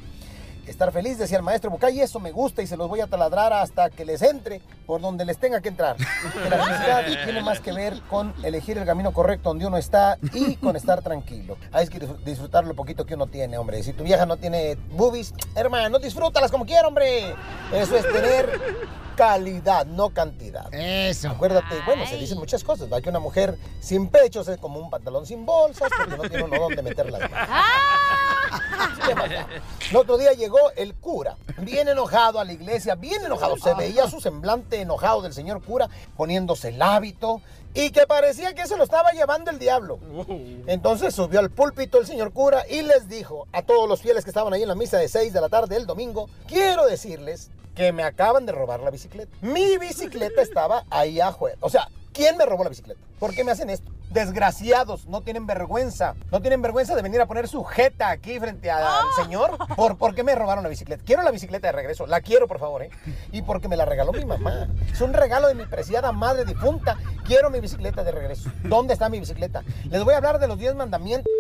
[0.67, 3.53] Estar feliz, decía el maestro Bucay, eso me gusta y se los voy a taladrar
[3.53, 5.95] hasta que les entre por donde les tenga que entrar.
[5.95, 10.17] Que la felicidad tiene más que ver con elegir el camino correcto donde uno está
[10.33, 11.57] y con estar tranquilo.
[11.71, 13.81] Hay que dis- disfrutar lo poquito que uno tiene, hombre.
[13.83, 17.35] Si tu vieja no tiene boobies, hermano, disfrútalas como quiera, hombre.
[17.71, 18.59] Eso es tener
[19.15, 20.73] calidad, no cantidad.
[20.73, 21.29] Eso.
[21.29, 22.91] Acuérdate, bueno, se dicen muchas cosas.
[22.91, 26.43] Va que una mujer sin pechos es como un pantalón sin bolsas porque no tiene
[26.43, 27.49] uno dónde meter las manos.
[29.05, 29.47] ¿Qué da?
[29.89, 33.57] El otro día llegó el cura, bien enojado a la iglesia, bien enojado.
[33.57, 37.41] Se veía su semblante enojado del señor cura, poniéndose el hábito
[37.73, 39.99] y que parecía que se lo estaba llevando el diablo.
[40.65, 44.29] Entonces subió al púlpito el señor cura y les dijo a todos los fieles que
[44.29, 47.91] estaban ahí en la misa de 6 de la tarde el domingo, quiero decirles que
[47.91, 49.29] me acaban de robar la bicicleta.
[49.41, 51.57] Mi bicicleta estaba ahí a juego.
[51.59, 53.01] O sea, ¿quién me robó la bicicleta?
[53.19, 53.91] ¿Por qué me hacen esto?
[54.09, 56.15] Desgraciados, no tienen vergüenza.
[56.31, 59.57] No tienen vergüenza de venir a poner su jeta aquí frente al señor.
[59.75, 61.03] ¿Por, ¿Por qué me robaron la bicicleta?
[61.05, 62.05] Quiero la bicicleta de regreso.
[62.07, 62.89] La quiero, por favor, ¿eh?
[63.31, 64.69] Y porque me la regaló mi mamá.
[64.91, 66.97] Es un regalo de mi preciada madre difunta.
[67.25, 68.51] Quiero mi bicicleta de regreso.
[68.63, 69.63] ¿Dónde está mi bicicleta?
[69.89, 71.31] Les voy a hablar de los 10 mandamientos.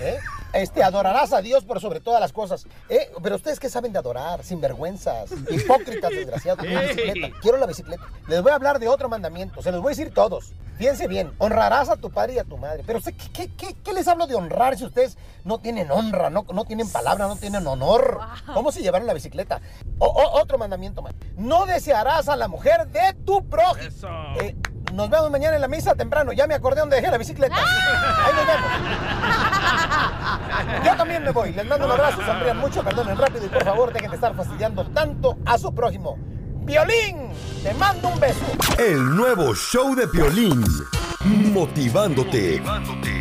[0.00, 0.18] ¿eh?
[0.52, 2.66] Este, adorarás a Dios por sobre todas las cosas.
[2.88, 3.10] ¿eh?
[3.22, 6.64] Pero ustedes qué saben de adorar, sinvergüenzas, hipócritas, desgraciados.
[7.42, 8.02] Quiero la bicicleta.
[8.28, 9.62] Les voy a hablar de otro mandamiento.
[9.62, 10.52] Se los voy a decir todos.
[10.92, 12.82] Fíjense bien, honrarás a tu padre y a tu madre.
[12.86, 16.44] Pero ¿qué, qué, qué- qué les hablo de honrar si ustedes no tienen honra, no,
[16.52, 18.20] no tienen palabra, no tienen honor?
[18.52, 19.62] ¿Cómo se llevaron la bicicleta?
[19.98, 21.14] O- o- otro mandamiento más.
[21.38, 23.88] No desearás a la mujer de tu prójimo.
[24.42, 24.54] Eh,
[24.92, 26.32] nos vemos mañana en la misa temprano.
[26.32, 27.56] Ya me acordé dónde dejé la bicicleta.
[27.56, 28.68] Ahí nos vemos.
[30.84, 31.52] Yo también me voy.
[31.54, 34.84] Les mando un abrazo, sonrían mucho, perdonen rápido y por favor dejen de estar fastidiando
[34.88, 36.18] tanto a su prójimo.
[36.64, 37.16] Violín,
[37.62, 38.40] te mando un beso.
[38.78, 40.64] El nuevo show de Piolín.
[41.52, 42.62] motivándote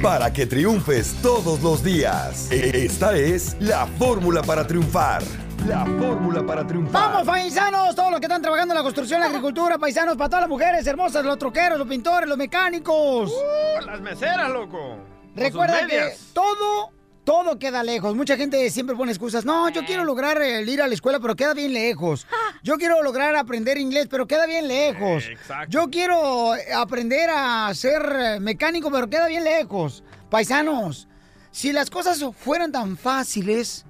[0.02, 2.52] para que triunfes todos los días.
[2.52, 5.24] Esta es la fórmula para triunfar.
[5.68, 7.12] La fórmula para triunfar.
[7.12, 10.42] Vamos, paisanos, todos los que están trabajando en la construcción, la agricultura, paisanos, para todas
[10.42, 13.32] las mujeres hermosas, los troqueros, los pintores, los mecánicos.
[13.32, 14.98] Uh, las meseras, loco.
[15.36, 16.92] Recuerda que todo,
[17.24, 18.16] todo queda lejos.
[18.16, 19.46] Mucha gente siempre pone excusas.
[19.46, 22.28] No, yo quiero lograr el ir a la escuela, pero queda bien lejos.
[22.64, 25.24] Yo quiero lograr aprender inglés, pero queda bien lejos.
[25.68, 30.04] Yo quiero aprender a ser eh, mecánico, pero queda bien lejos.
[30.30, 31.08] Paisanos,
[31.50, 33.84] si las cosas fueran tan fáciles,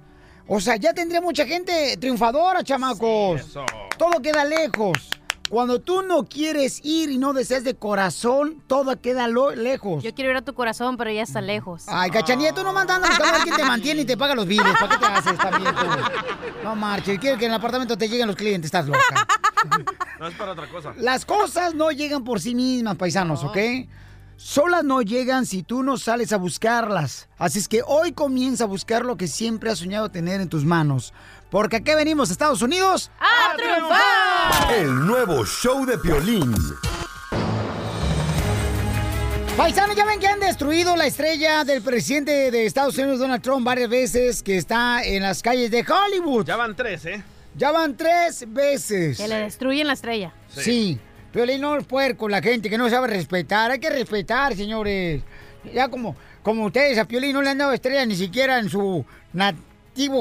[0.46, 3.58] o sea, ya tendría mucha gente triunfadora, chamacos.
[3.98, 5.10] Todo queda lejos.
[5.52, 10.02] Cuando tú no quieres ir y no deseas de corazón, todo queda lo- lejos.
[10.02, 11.84] Yo quiero ir a tu corazón, pero ya está lejos.
[11.88, 14.72] Ay, cachanilla, tú no mandas a alguien que te mantiene y te paga los biles.
[14.80, 15.84] ¿Para qué te haces también tú?
[16.64, 19.26] No marches, quiero que en el apartamento te lleguen los clientes, estás loca.
[20.18, 20.94] No es para otra cosa.
[20.96, 23.58] Las cosas no llegan por sí mismas, paisanos, ¿ok?
[24.38, 27.28] Solas no llegan si tú no sales a buscarlas.
[27.36, 30.64] Así es que hoy comienza a buscar lo que siempre has soñado tener en tus
[30.64, 31.12] manos.
[31.52, 34.72] Porque aquí venimos, Estados Unidos, ¡A triunfar!
[34.74, 36.50] El nuevo show de Piolín.
[39.54, 43.66] Paisanos, ya ven que han destruido la estrella del presidente de Estados Unidos, Donald Trump,
[43.66, 46.46] varias veces, que está en las calles de Hollywood.
[46.46, 47.22] Ya van tres, ¿eh?
[47.54, 49.18] Ya van tres veces.
[49.18, 50.32] Que le destruyen la estrella.
[50.48, 50.98] Sí.
[51.34, 53.70] Pero no es puerco la gente que no sabe respetar.
[53.72, 55.22] Hay que respetar, señores.
[55.74, 59.04] Ya como, como ustedes a Piolín no le han dado estrella ni siquiera en su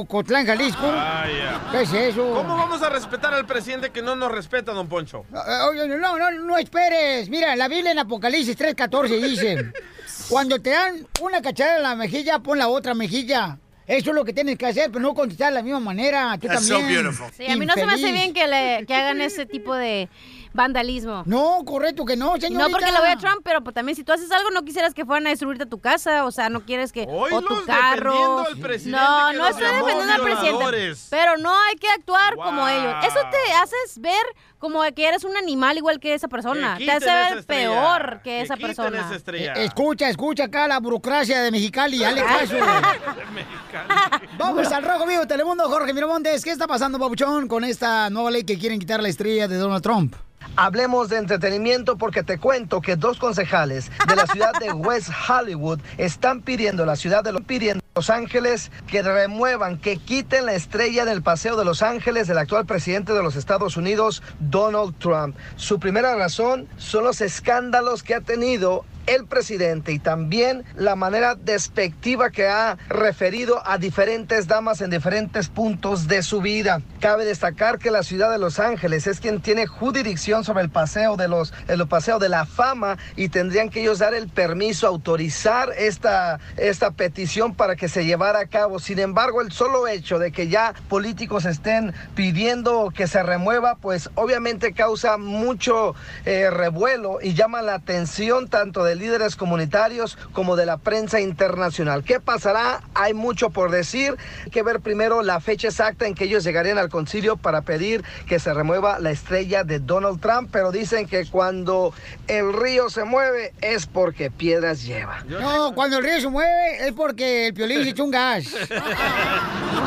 [0.08, 0.82] Cotlán, Jalisco.
[0.86, 1.62] Vaya.
[1.72, 2.34] ¿Qué es eso?
[2.34, 5.26] ¿Cómo vamos a respetar al presidente que no nos respeta, don Poncho?
[5.34, 7.30] Ah, Oye, no, no, no, no esperes.
[7.30, 9.72] Mira, la Biblia en Apocalipsis 3.14 dice,
[10.30, 13.58] cuando te dan una cachada en la mejilla, pon la otra mejilla.
[13.88, 16.38] Eso es lo que tienes que hacer, pero no contestar de la misma manera.
[16.40, 17.02] Tú That's so también.
[17.04, 17.28] beautiful.
[17.36, 20.08] Sí, a mí no se me hace bien que, le, que hagan ese tipo de
[20.54, 21.24] vandalismo.
[21.26, 22.64] No, correcto que no, señorita.
[22.68, 24.94] No porque le voy a Trump, pero pues, también si tú haces algo no quisieras
[24.94, 28.12] que fueran a destruirte tu casa, o sea, no quieres que o tu carro.
[28.12, 31.88] defendiendo al presidente No, que no estoy llamó defendiendo al presidente, pero no hay que
[31.90, 32.96] actuar como ellos.
[33.06, 34.22] Eso te haces ver
[34.60, 36.78] como que eres un animal igual que esa persona.
[36.78, 37.46] Que Te hace ver estrella.
[37.72, 39.00] peor que, Que esa persona.
[39.00, 39.54] esa estrella.
[39.56, 42.56] Eh, escucha, escucha acá la burocracia de Mexicali, caso.
[44.38, 46.44] Vamos al Rojo Vivo, Telemundo, Jorge Miramontes.
[46.44, 49.82] ¿Qué está pasando, Pabuchón, con esta nueva ley que quieren quitar la estrella de Donald
[49.82, 50.16] Trump?
[50.58, 55.80] Hablemos de entretenimiento porque te cuento que dos concejales de la ciudad de West Hollywood
[55.98, 61.06] están pidiendo, la ciudad de los pidiendo Los Ángeles que remuevan, que quiten la estrella
[61.06, 65.38] del Paseo de Los Ángeles del actual presidente de los Estados Unidos, Donald Trump.
[65.56, 71.36] Su primera razón son los escándalos que ha tenido el presidente y también la manera
[71.36, 76.82] despectiva que ha referido a diferentes damas en diferentes puntos de su vida.
[77.00, 81.18] Cabe destacar que la ciudad de Los Ángeles es quien tiene jurisdicción sobre el paseo
[81.18, 85.70] de los el paseo de la fama y tendrían que ellos dar el permiso, autorizar
[85.78, 88.80] esta esta petición para que se llevara a cabo.
[88.80, 94.10] Sin embargo, el solo hecho de que ya políticos estén pidiendo que se remueva, pues
[94.16, 100.66] obviamente causa mucho eh, revuelo y llama la atención tanto de líderes comunitarios como de
[100.66, 102.04] la prensa internacional.
[102.04, 102.82] ¿Qué pasará?
[102.94, 104.16] Hay mucho por decir.
[104.44, 108.04] Hay que ver primero la fecha exacta en que ellos llegarían al concilio para pedir
[108.28, 111.94] que se remueva la estrella de Donald Trump, pero dicen que cuando
[112.28, 115.24] el río se mueve es porque piedras lleva.
[115.28, 118.46] No, cuando el río se mueve es porque el piolín se echó un gas.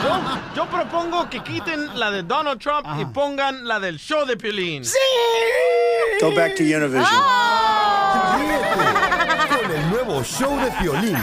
[0.02, 0.22] Yo,
[0.56, 4.84] yo propongo que quiten la de Donald Trump y pongan la del show de Piolín.
[4.84, 4.98] ¡Sí!
[6.20, 7.04] Go back to Univision.
[8.94, 11.16] Con el nuevo show de Piolín.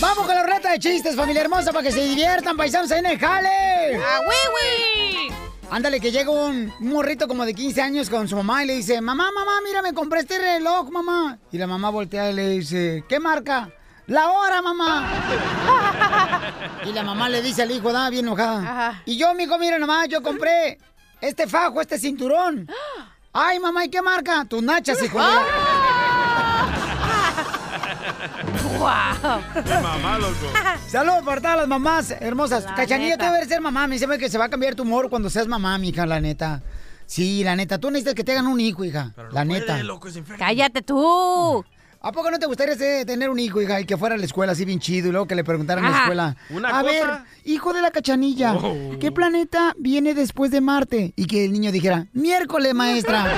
[0.00, 3.06] Vamos con la reta de chistes, familia hermosa, para que se diviertan, paisanos, ahí en
[3.06, 3.96] el jale.
[3.96, 5.32] ¡Ah, wiwi!
[5.70, 9.00] Ándale, que llega un, morrito como de 15 años con su mamá y le dice,
[9.00, 11.38] mamá, mamá, mira, me compré este reloj, mamá.
[11.50, 13.70] Y la mamá voltea y le dice, ¿qué marca?
[14.06, 15.08] La hora, mamá.
[16.84, 19.02] y la mamá le dice al hijo, da, bien enojada.
[19.06, 20.78] Y yo, mijo, mira nomás, yo compré
[21.22, 22.68] este fajo, este cinturón.
[23.32, 24.44] Ay, mamá, ¿y qué marca?
[24.44, 25.18] Tus nachas, hijo
[28.78, 29.40] ¡Wow!
[29.64, 30.34] Mi mamá, loco.
[30.88, 32.64] Saludos para todas las mamás hermosas.
[32.64, 33.26] La Cachanilla, neta.
[33.28, 33.86] tú debes ser mamá.
[33.86, 36.62] Me dice que se va a cambiar tu humor cuando seas mamá, mija, la neta.
[37.06, 37.78] Sí, la neta.
[37.78, 39.12] Tú necesitas que te hagan un hijo, hija.
[39.32, 39.80] la neta.
[40.38, 41.64] ¡Cállate tú!
[42.04, 44.52] ¿A poco no te gustaría tener un hijo, hija, y que fuera a la escuela
[44.52, 46.36] así bien chido y luego que le preguntaran en la escuela?
[46.50, 47.06] Una a cosa- ver,
[47.44, 48.98] hijo de la cachanilla, Oh.
[49.00, 51.12] ¿qué planeta viene después de Marte?
[51.14, 53.24] Y que el niño dijera, miércoles, maestra.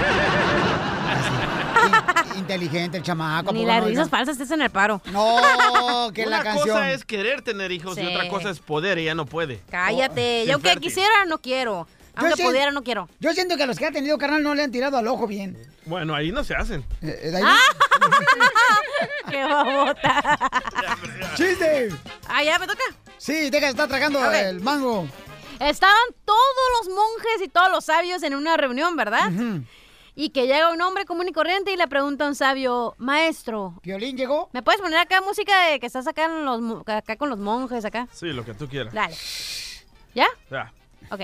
[1.10, 2.38] Así.
[2.38, 3.50] Inteligente el chamaco.
[3.50, 5.02] ¿a Ni las no, risas falsas te hacen el paro.
[5.12, 6.68] No, que Una la canción.
[6.68, 9.60] cosa es querer tener hijos y otra cosa es poder, ella no puede.
[9.70, 10.44] Cállate.
[10.48, 10.80] Oh, aunque infértil.
[10.88, 11.86] quisiera, no quiero.
[12.16, 13.08] Aunque pudiera, no quiero.
[13.20, 15.26] Yo siento que a los que ha tenido carnal no le han tirado al ojo
[15.26, 15.56] bien.
[15.86, 16.84] Bueno, ahí no se hacen.
[17.02, 17.42] Eh, de ahí-
[19.30, 20.38] ¡Qué babota!
[21.36, 21.88] ¡Chiste!
[22.28, 22.82] Ah, ya me toca.
[23.18, 25.08] Sí, deja de estar tragando el mango.
[25.60, 26.38] Estaban todos
[26.78, 29.30] los monjes y todos los sabios en una reunión, ¿verdad?
[30.16, 33.74] Y que llega un hombre común y corriente y le pregunta a un sabio, maestro.
[33.82, 34.48] ¿Violín llegó?
[34.52, 37.38] ¿Me puedes poner acá música de que estás acá, en los, mo- acá con los
[37.38, 38.06] monjes acá?
[38.12, 38.92] Sí, lo que tú quieras.
[38.94, 39.16] Dale.
[40.14, 40.26] ¿Ya?
[40.50, 40.72] Ya.
[41.10, 41.20] Ok.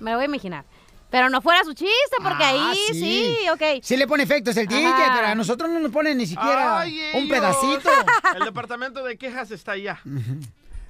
[0.00, 0.64] Me lo voy a imaginar.
[1.10, 3.36] Pero no fuera su chiste, porque Ah, ahí sí.
[3.50, 3.82] ok.
[3.82, 5.12] Sí le pone efectos el DJ, Ajá.
[5.16, 7.30] pero a nosotros no nos pone ni siquiera Ay, un ellos.
[7.38, 7.90] pedacito.
[8.36, 10.00] El departamento de quejas está allá.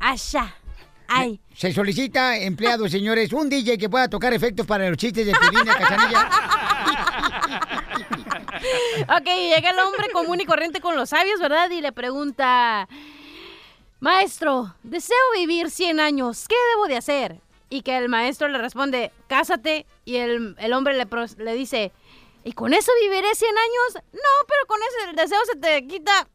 [0.01, 0.55] Allá.
[1.07, 1.40] Ay.
[1.55, 5.38] Se solicita empleado, señores, un DJ que pueda tocar efectos para los chistes de de
[5.66, 6.29] Cachanilla.
[9.03, 11.71] Ok, llega el hombre común y corriente con los sabios, ¿verdad?
[11.71, 12.88] Y le pregunta,
[14.01, 17.40] maestro, deseo vivir 100 años, ¿qué debo de hacer?
[17.71, 19.87] Y que el maestro le responde, cásate.
[20.05, 21.93] Y el, el hombre le, pros- le dice,
[22.45, 24.05] ¿y con eso viviré 100 años?
[24.13, 26.27] No, pero con ese el deseo se te quita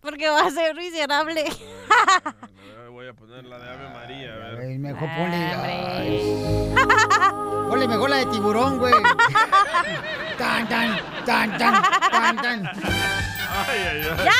[0.00, 1.44] porque va a ser miserable.
[2.90, 4.58] Voy a poner la de Ave María, a ver.
[4.60, 5.36] Ay, mejor ponle.
[5.36, 6.74] ay.
[7.68, 8.92] Ponle mejor la de tiburón, güey.
[10.38, 11.78] tan, tan, tan, tan,
[12.10, 12.66] tan, tan.
[12.66, 14.24] Ay, ay, ay.
[14.24, 14.32] ¡Ya!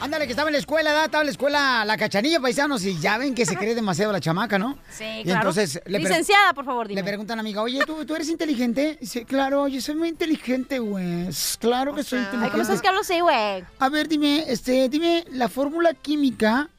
[0.00, 1.04] Ándale, que estaba en la escuela, ¿verdad?
[1.06, 4.20] Estaba en la escuela la cachanilla, paisanos, y ya ven que se cree demasiado la
[4.20, 4.78] chamaca, ¿no?
[4.90, 5.40] Sí, Y claro.
[5.40, 7.00] entonces le pre- Licenciada, por favor, dime.
[7.02, 8.96] Le preguntan a amiga, oye, ¿tú, ¿tú eres inteligente?
[9.00, 11.28] Dice, claro, yo soy muy inteligente, güey.
[11.58, 12.46] Claro que soy inteligente.
[12.46, 13.62] Ay, ¿cómo sabes que hablo así, güey?
[13.78, 16.70] A ver, dime, este, dime la fórmula química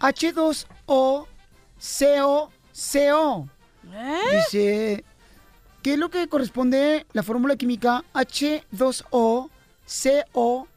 [0.00, 1.26] H2O
[1.78, 3.48] CO CO.
[3.94, 4.18] ¿Eh?
[4.36, 5.04] Dice,
[5.82, 9.48] ¿qué es lo que corresponde la fórmula química H2O
[9.86, 10.68] CO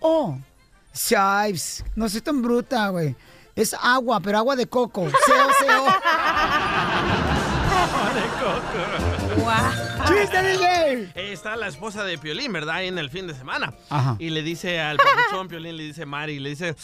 [0.00, 0.38] CO?
[0.92, 3.16] Ps, no soy tan bruta, güey.
[3.54, 5.04] Es agua, pero agua de coco.
[5.26, 5.86] CO CO.
[10.08, 11.12] ¡Chiste, DJ!
[11.14, 12.76] Eh, Está la esposa de Piolín, ¿verdad?
[12.76, 13.72] Ahí en el fin de semana.
[13.90, 14.16] Ajá.
[14.18, 16.74] Y le dice al papuchón, Piolín le dice Mari, le dice,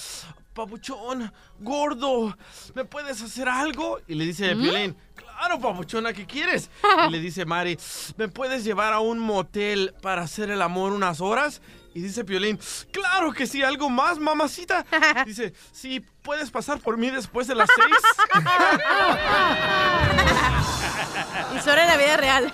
[0.55, 2.37] papuchón, gordo,
[2.75, 3.99] ¿me puedes hacer algo?
[4.07, 4.61] Y le dice ¿Mm?
[4.63, 6.71] Piolín, claro, papuchona, ¿qué quieres?
[7.09, 7.79] Y le dice Mari,
[8.17, 11.61] ¿me puedes llevar a un motel para hacer el amor unas horas?
[11.99, 12.61] Y dice Piolín,
[12.93, 14.87] claro que sí, ¿algo más, mamacita?
[15.27, 17.97] Dice, sí, ¿puedes pasar por mí después de las seis?
[21.57, 22.45] Historia de la vida real.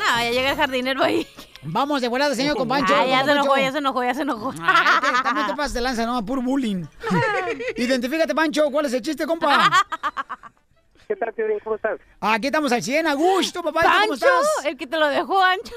[0.00, 1.28] no, ya llega el jardinero ahí.
[1.62, 2.92] Vamos de volada, señor, con Pancho.
[2.92, 3.62] Ah, ya se enojó, Pancho.
[3.62, 4.52] ya se enojó, ya se enojó.
[4.60, 6.86] Ay, que también te pasas de lanza, no, puro bullying.
[7.76, 9.70] Identifícate, Pancho, ¿cuál es el chiste, compa?
[11.06, 11.60] ¿Qué tal, Piolín?
[11.62, 12.00] ¿Cómo estás?
[12.18, 13.78] Aquí estamos al 100, a gusto, papá.
[13.78, 14.64] ¿y tú ¿Cómo Pancho, estás?
[14.64, 15.72] el que te lo dejó ancho.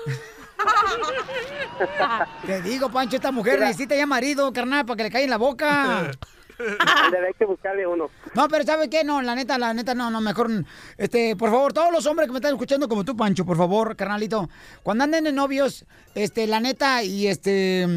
[2.46, 5.38] Te digo, Pancho, esta mujer necesita ya marido, carnal, para que le caiga en la
[5.38, 6.12] boca.
[6.60, 8.10] Hay que buscarle uno.
[8.34, 9.04] No, pero ¿sabe qué?
[9.06, 10.50] No, la neta, la neta, no, no, mejor,
[10.98, 13.96] este, por favor, todos los hombres que me están escuchando como tú, Pancho, por favor,
[13.96, 14.50] carnalito,
[14.84, 17.88] cuando anden de novios, este, la neta, y este,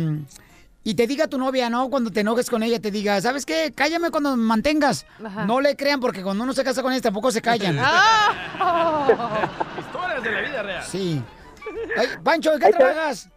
[0.84, 1.90] y te diga tu novia, ¿no?
[1.90, 3.72] Cuando te enojes con ella, te diga, ¿sabes qué?
[3.74, 5.06] Cállame cuando me mantengas.
[5.24, 5.44] Ajá.
[5.44, 7.76] No le crean porque cuando uno se casa con ella tampoco se callan.
[9.78, 10.84] Historias de la vida real.
[10.84, 11.22] Sí.
[11.96, 13.28] Ay, Pancho, ¿en qué Ahí te- trabajas?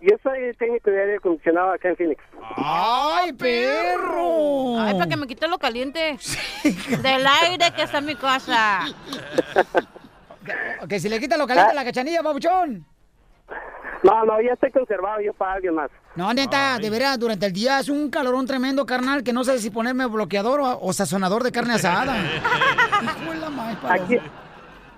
[0.00, 2.24] Yo soy técnico de aire acondicionado acá en Phoenix.
[2.56, 4.80] ¡Ay, perro!
[4.80, 6.18] Ay, para que me quite lo caliente.
[7.02, 8.80] Del aire que está en mi casa.
[10.88, 12.84] Que si le quita lo caliente a la cachanilla, babuchón.
[14.02, 15.88] No, no, ya estoy conservado yo para alguien más.
[16.16, 19.60] No, neta, de veras, durante el día es un calorón tremendo, carnal, que no sé
[19.60, 22.16] si ponerme bloqueador o, o sazonador de carne asada.
[23.02, 23.78] Hijo de la paloma.
[23.88, 24.18] Aquí,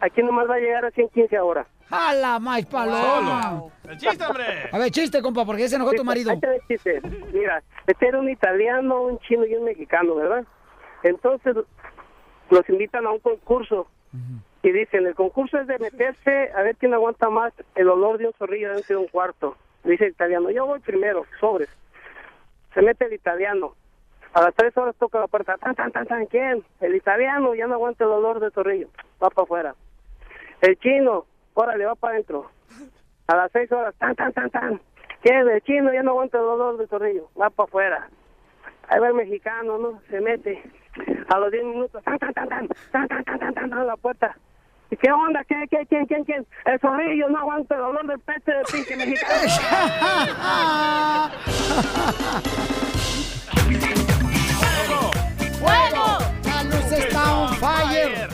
[0.00, 1.66] aquí nomás va a llegar a 115 ahora.
[1.90, 3.64] ¡A la maíz paloma!
[3.88, 4.44] ¡El chiste, hombre!
[4.72, 6.32] A ver, chiste, compa, porque ya se enojó tu marido.
[6.68, 7.00] Chiste.
[7.32, 10.44] Mira, este era un italiano, un chino y un mexicano, ¿verdad?
[11.02, 11.56] Entonces
[12.50, 13.86] los invitan a un concurso
[14.62, 18.28] y dicen, el concurso es de meterse a ver quién aguanta más el olor de
[18.28, 19.56] un zorrillo dentro de un cuarto.
[19.84, 21.68] Dice el italiano, yo voy primero, sobres.
[22.72, 23.74] Se mete el italiano.
[24.32, 25.56] A las tres horas toca la puerta.
[25.58, 26.26] Tan, tan, tan, tan.
[26.26, 26.64] ¿Quién?
[26.80, 28.88] El italiano ya no aguanta el olor de zorrillo.
[29.22, 29.74] Va para afuera.
[30.60, 32.50] El chino, órale, va para adentro.
[33.26, 34.80] A las seis horas, tan, tan, tan, tan.
[35.22, 35.48] ¿Quién?
[35.48, 37.30] El chino ya no aguanta el olor de zorrillo.
[37.40, 38.08] Va para afuera.
[38.88, 40.00] Ahí va el mexicano, ¿no?
[40.10, 40.62] Se mete.
[41.28, 43.96] A los diez minutos, tan, tan, tan, tan, tan, tan, tan, tan, tan, tan, la
[43.96, 44.36] puerta.
[44.90, 45.42] ¿Y qué onda?
[45.44, 46.46] ¿Qué, qué, quién, quién, quién?
[46.66, 49.34] El zorrillo no aguanta el olor del peste del pinche mexicano.
[55.58, 56.18] ¡Fuego!
[56.44, 58.33] La luz está on fire.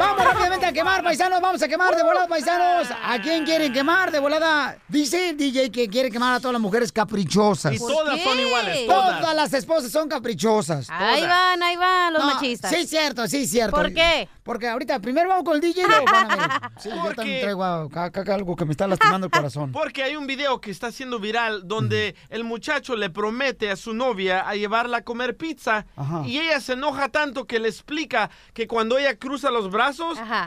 [0.00, 1.40] Vamos rápidamente a quemar, paisanos?
[1.40, 2.88] Vamos a quemar de volada, paisanos.
[3.04, 4.78] ¿A quién quieren quemar de volada?
[4.88, 7.74] Dice el DJ que quiere quemar a todas las mujeres caprichosas.
[7.74, 9.20] Y todas son iguales, todas.
[9.20, 10.88] Todas las esposas son caprichosas.
[10.90, 12.70] Ahí van, ahí van los No, machistas.
[12.70, 13.76] Sí, cierto, sí, cierto.
[13.76, 14.28] ¿Por qué?
[14.42, 16.50] Porque ahorita primero vamos con el DJ y luego van a ver.
[16.80, 19.70] Sí, yo también traigo acá- algo que me está lastimando el corazón.
[19.72, 23.92] Porque hay un video que está haciendo viral donde el muchacho le promete a su
[23.92, 26.22] novia a llevarla a comer pizza Ajá.
[26.26, 29.89] y ella se enoja tanto que le explica que cuando ella cruza los brazos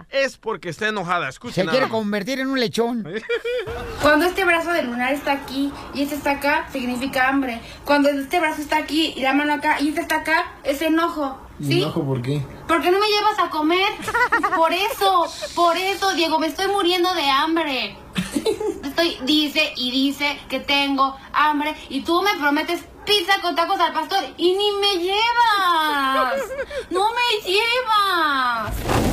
[0.10, 1.30] es porque está enojada.
[1.30, 1.54] Escuchen.
[1.54, 3.08] Se quiere nada convertir en un lechón.
[4.02, 7.62] Cuando este brazo del lunar está aquí y este está acá, significa hambre.
[7.86, 11.40] Cuando este brazo está aquí y la mano acá y este está acá, es enojo.
[11.62, 11.86] ¿Sí?
[11.94, 12.42] por qué?
[12.68, 13.88] ¿Por qué no me llevas a comer?
[14.56, 17.96] Por eso, por eso, Diego, me estoy muriendo de hambre.
[18.84, 23.94] Estoy, dice y dice que tengo hambre y tú me prometes pizza con tacos al
[23.94, 26.42] pastor y ni me llevas.
[26.90, 29.13] No me llevas.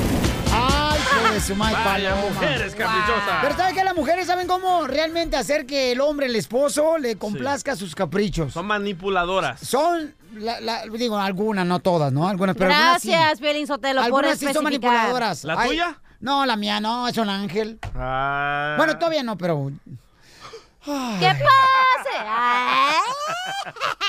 [1.47, 2.29] Su madre, Vaya, paloma.
[2.35, 3.39] mujeres caprichosas.
[3.43, 7.17] Pero ¿saben que Las mujeres saben cómo realmente hacer que el hombre, el esposo, le
[7.17, 8.53] complazca sus caprichos.
[8.53, 9.59] Son manipuladoras.
[9.61, 12.29] Son, la- la- digo, algunas, no todas, ¿no?
[12.29, 13.09] Algunas, pero algunas sí.
[13.11, 14.93] Gracias, Piolín Sotelo, por Algunas sí son especificar.
[14.93, 15.45] manipuladoras.
[15.45, 15.99] ¿La Ay, tuya?
[16.21, 17.79] No, la mía no, es un ángel.
[17.97, 18.75] Ah.
[18.77, 19.73] Bueno, todavía no, pero...
[20.85, 22.17] ¿Qué pase?
[22.19, 22.95] Ay.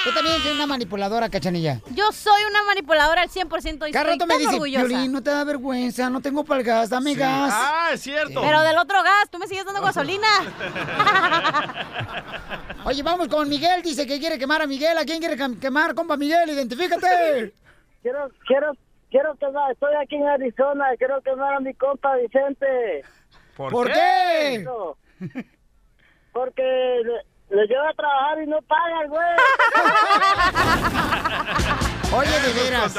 [0.04, 1.80] Tú también eres una manipuladora, cachanilla.
[1.92, 5.08] Yo soy una manipuladora al 100% y Cada estoy me dice, orgullosa.
[5.08, 7.54] No te da vergüenza, no tengo para el gas, dame gas.
[7.54, 8.42] Ah, es cierto.
[8.42, 10.28] Pero del otro gas, tú me sigues dando gasolina.
[12.86, 14.98] Oye, vamos con Miguel, dice que quiere quemar a Miguel.
[14.98, 16.50] ¿A quién quiere quemar, compa Miguel?
[16.50, 17.54] Identifícate.
[18.02, 18.72] Quiero, quiero,
[19.12, 23.04] quiero quemar, estoy aquí en Arizona, quiero quemar a mi compa Vicente.
[23.56, 24.66] ¿Por, ¿Por qué?
[26.34, 29.22] Porque le, le llevo a trabajar y no paga, güey.
[32.14, 32.94] Oye, de veras.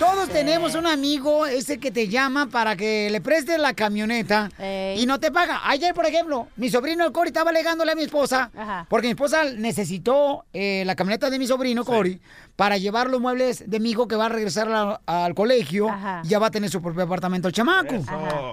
[0.00, 4.48] Todos tenemos un amigo ese que te llama para que le prestes la camioneta
[4.96, 5.60] y no te paga.
[5.64, 8.86] Ayer, por ejemplo, mi sobrino el Cory estaba alegándole a mi esposa, Ajá.
[8.88, 12.20] porque mi esposa necesitó eh, la camioneta de mi sobrino Cory
[12.56, 16.22] para llevar los muebles de mi hijo que va a regresar a- al colegio Ajá.
[16.24, 17.94] y ya va a tener su propio apartamento el chamaco.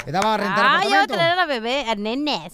[0.06, 1.14] Le daba a rentar Ah, yo voy a apartamento.
[1.16, 2.54] traer a la bebé, a nenes.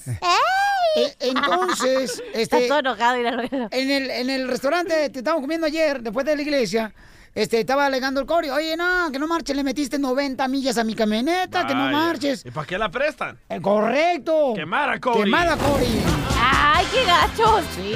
[0.95, 6.01] E- entonces, Está este, todo enojado, en el, en el restaurante que estábamos comiendo ayer,
[6.01, 6.93] después de la iglesia,
[7.35, 10.83] este, estaba alegando el Cory, oye, no, que no marches, le metiste 90 millas a
[10.83, 12.45] mi camioneta, que no marches.
[12.45, 13.39] ¿Y para qué la prestan?
[13.49, 14.53] Eh, correcto.
[14.55, 15.23] Quemar a Cory.
[15.23, 15.87] Quemada, Cory.
[16.39, 17.63] ¡Ay, qué gachos!
[17.75, 17.95] Sí.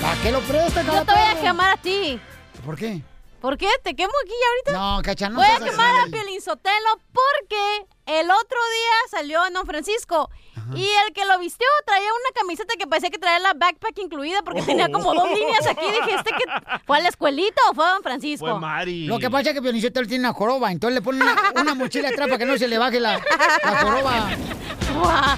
[0.00, 2.20] ¿Para qué lo presta, Yo te voy a quemar a ti.
[2.64, 3.02] ¿Por qué?
[3.40, 3.68] ¿Por qué?
[3.84, 4.72] ¿Te quemo aquí ahorita?
[4.72, 6.10] No, cacha, no Voy a quemar a.
[6.10, 10.30] Piolín Sotelo porque el otro día salió en Don Francisco
[10.74, 14.42] y el que lo vistió traía una camiseta que parecía que traía la backpack incluida
[14.42, 15.86] porque tenía como dos líneas aquí.
[15.86, 16.44] Dije, ¿este que
[16.86, 18.46] fue a la escuelita o fue a Don Francisco?
[18.46, 19.06] Fue Mari.
[19.06, 22.08] Lo que pasa es que Pioniceto tiene una joroba, entonces le ponen una, una mochila
[22.08, 23.18] atrás para que no se le baje la,
[23.64, 24.28] la joroba.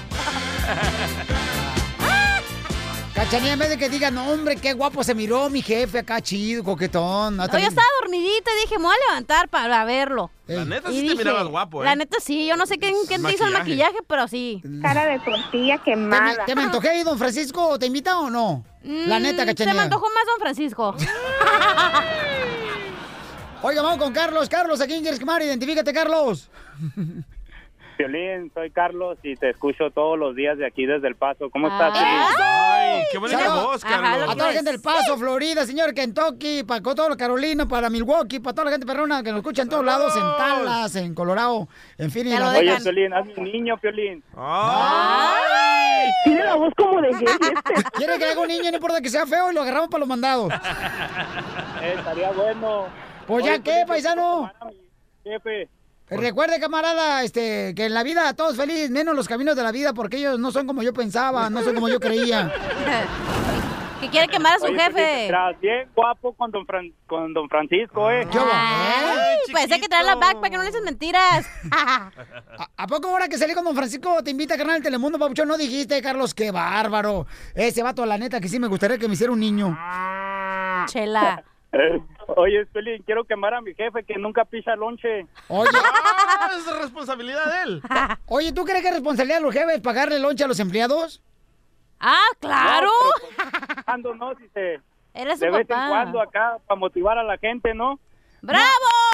[3.31, 6.19] Cachanilla, en vez de que diga, no, hombre, qué guapo se miró mi jefe acá,
[6.19, 7.37] chido, coquetón.
[7.37, 10.29] No, yo estaba dormidita y dije, me voy a levantar para verlo.
[10.47, 11.85] La neta Y sí te dije, mirabas guapo, ¿eh?
[11.85, 13.99] La neta sí, yo no sé quién, quién te hizo el Maquillaje.
[14.05, 14.61] pero sí.
[14.81, 16.43] Cara de tortilla ¿Te, quemada.
[16.45, 17.79] te me antojé ahí, don Francisco?
[17.79, 18.65] ¿Te invita o no?
[18.83, 19.75] La neta, Mm, Se cachanilla.
[19.75, 20.93] me antojó más Don Francisco.
[23.63, 24.49] Oiga, vamos con Carlos.
[24.49, 25.41] Carlos, ¿a quién quieres quemar?
[25.41, 26.49] Identifícate, Carlos.
[28.07, 31.49] Violín, soy Carlos y te escucho todos los días de aquí desde El Paso.
[31.51, 31.91] ¿Cómo estás.
[31.91, 32.17] Piolín?
[32.41, 33.63] Ay, qué bonita Saludos.
[33.65, 34.25] voz, Ajá, Carlos.
[34.25, 37.89] lo A toda la gente del Paso, Florida, señor, Kentucky, para todos los Carolinas, para
[37.89, 41.13] Milwaukee, para toda la gente perrona que nos escucha en todos lados, en Dallas, en
[41.13, 42.27] Colorado, en fin.
[42.27, 42.83] Oye, dejan.
[42.83, 44.23] Piolín, hazme un niño, Piolín.
[44.35, 46.09] Ay.
[46.23, 47.89] Tiene la voz como de gay este.
[47.93, 50.09] Quiere que haga un niño, no importa que sea feo, y lo agarramos para los
[50.09, 50.51] mandados.
[51.81, 52.87] Eh, estaría bueno.
[53.27, 54.51] Pues ya Oye, qué, Piolín, paisano.
[55.23, 55.69] Jefe,
[56.11, 59.93] Recuerde, camarada, este, que en la vida todos felices, menos los caminos de la vida,
[59.93, 62.51] porque ellos no son como yo pensaba, no son como yo creía.
[64.01, 65.27] que quiere quemar a su oye, jefe.
[65.29, 68.27] Tras bien guapo con don, Fran- con don Francisco, ¿eh?
[68.31, 68.51] ¿Qué hubo, eh?
[68.51, 71.45] Ay, pensé que traía la backpack, que no le dices mentiras.
[71.71, 72.11] ¿A,
[72.77, 75.47] a poco ahora que salí con don Francisco te invita a carnal el Telemundo, papuchón?
[75.47, 77.27] No dijiste, Carlos, qué bárbaro.
[77.55, 79.77] Ese vato, la neta, que sí me gustaría que me hiciera un niño.
[80.87, 81.43] Chela.
[82.35, 85.25] Oye, Piolín, quiero quemar a mi jefe que nunca pisa lonche.
[85.47, 85.69] Oye,
[86.43, 87.81] Ah, es responsabilidad de él.
[88.27, 91.21] oye, ¿tú crees que es responsabilidad de los jefes pagarle lonche a los empleados?
[91.99, 92.87] Ah, claro.
[92.87, 94.81] No, pero, pues, cuando no, si se...
[95.13, 95.83] Eres su De vez papá.
[95.83, 97.99] en cuando acá, para motivar a la gente, ¿no?
[98.41, 98.63] ¡Bravo!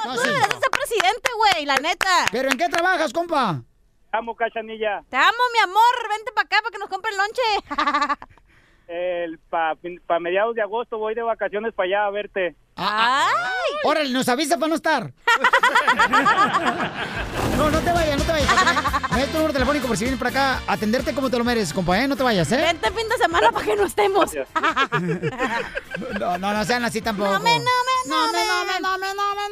[0.06, 0.28] No, Tú sí.
[0.30, 2.08] deberías ser presidente, güey, la neta.
[2.32, 3.62] ¿Pero en qué trabajas, compa?
[4.14, 5.04] Amo, Cachanilla.
[5.10, 6.10] Te amo, mi amor.
[6.10, 8.18] Vente para acá para que nos compre el lonche.
[8.88, 9.76] El, para
[10.20, 12.56] mediados de agosto voy de vacaciones para allá a verte.
[12.76, 13.34] Ay,
[13.84, 15.12] Órale, nos avisa para no estar.
[17.58, 18.50] No, no te vayas, no te vayas.
[19.16, 21.74] Me tu número telefónico por si vienes para acá a atenderte como te lo mereces,
[21.74, 22.08] compa, ¿eh?
[22.08, 22.58] No te vayas, ¿eh?
[22.58, 24.32] Vente fin de semana para que no estemos.
[26.20, 27.32] No, no, no sean así tampoco.
[27.32, 29.47] No me, no me, no me, no me, no me, no me,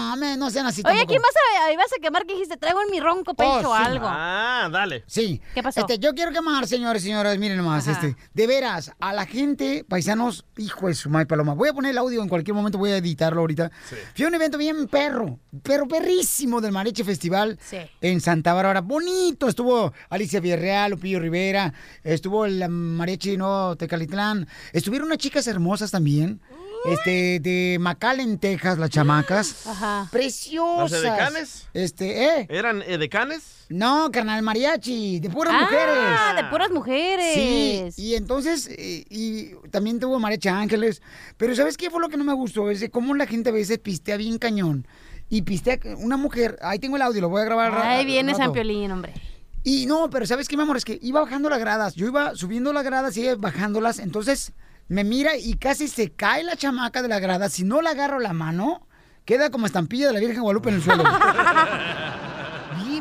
[0.00, 1.08] no me, no sean así Oye, tampoco.
[1.08, 1.32] ¿quién vas
[1.68, 2.56] a, ibas a quemar que dijiste?
[2.56, 3.82] Traigo en mi ronco pecho Oh, sí.
[3.84, 4.06] algo.
[4.08, 5.04] Ah, dale.
[5.06, 5.40] Sí.
[5.54, 5.80] ¿Qué pasó?
[5.80, 8.00] Este, yo quiero quemar, señores y señoras, miren nomás, Ajá.
[8.06, 11.54] este, de veras, a la gente, paisanos, hijo de su madre paloma.
[11.54, 13.70] Voy a poner el audio en cualquier momento, voy a editarlo ahorita.
[14.14, 17.78] Fui a un evento bien perro, pero perrísimo del Mariachi Festival Sí.
[18.00, 18.80] en Santa Bárbara.
[18.80, 21.72] Bonito, estuvo Alicia Villarreal, Lupillo Rivera,
[22.02, 26.40] estuvo el Mariachi no Tecalitlán, estuvieron unas chicas hermosas también.
[26.84, 29.66] Este, de McAllen, Texas, las chamacas.
[29.66, 30.08] Ajá.
[30.12, 30.90] Preciosas.
[30.92, 31.68] ¿Los edecanes?
[31.72, 32.46] Este, ¿eh?
[32.50, 33.64] ¿Eran edecanes?
[33.70, 36.44] No, carnal, mariachi, de puras Ah, mujeres.
[36.44, 37.34] de puras mujeres.
[37.34, 41.00] Sí, y entonces, eh, y también tuvo mariachi ángeles.
[41.38, 42.70] Pero ¿sabes qué fue lo que no me gustó?
[42.70, 44.86] Es de cómo la gente a veces pistea bien cañón.
[45.30, 47.72] Y pistea una mujer, ahí tengo el audio, lo voy a grabar.
[47.72, 48.34] ra- Ahí viene.
[48.34, 49.14] San Piolín, hombre.
[49.62, 50.76] Y no, pero ¿sabes qué, mi amor?
[50.76, 51.94] Es que iba bajando las gradas.
[51.94, 53.98] Yo iba subiendo las gradas y bajándolas.
[53.98, 54.52] Entonces
[54.88, 57.48] me mira y casi se cae la chamaca de la grada.
[57.48, 58.86] Si no le agarro la mano,
[59.24, 61.04] queda como estampilla de la Virgen Guadalupe en el suelo.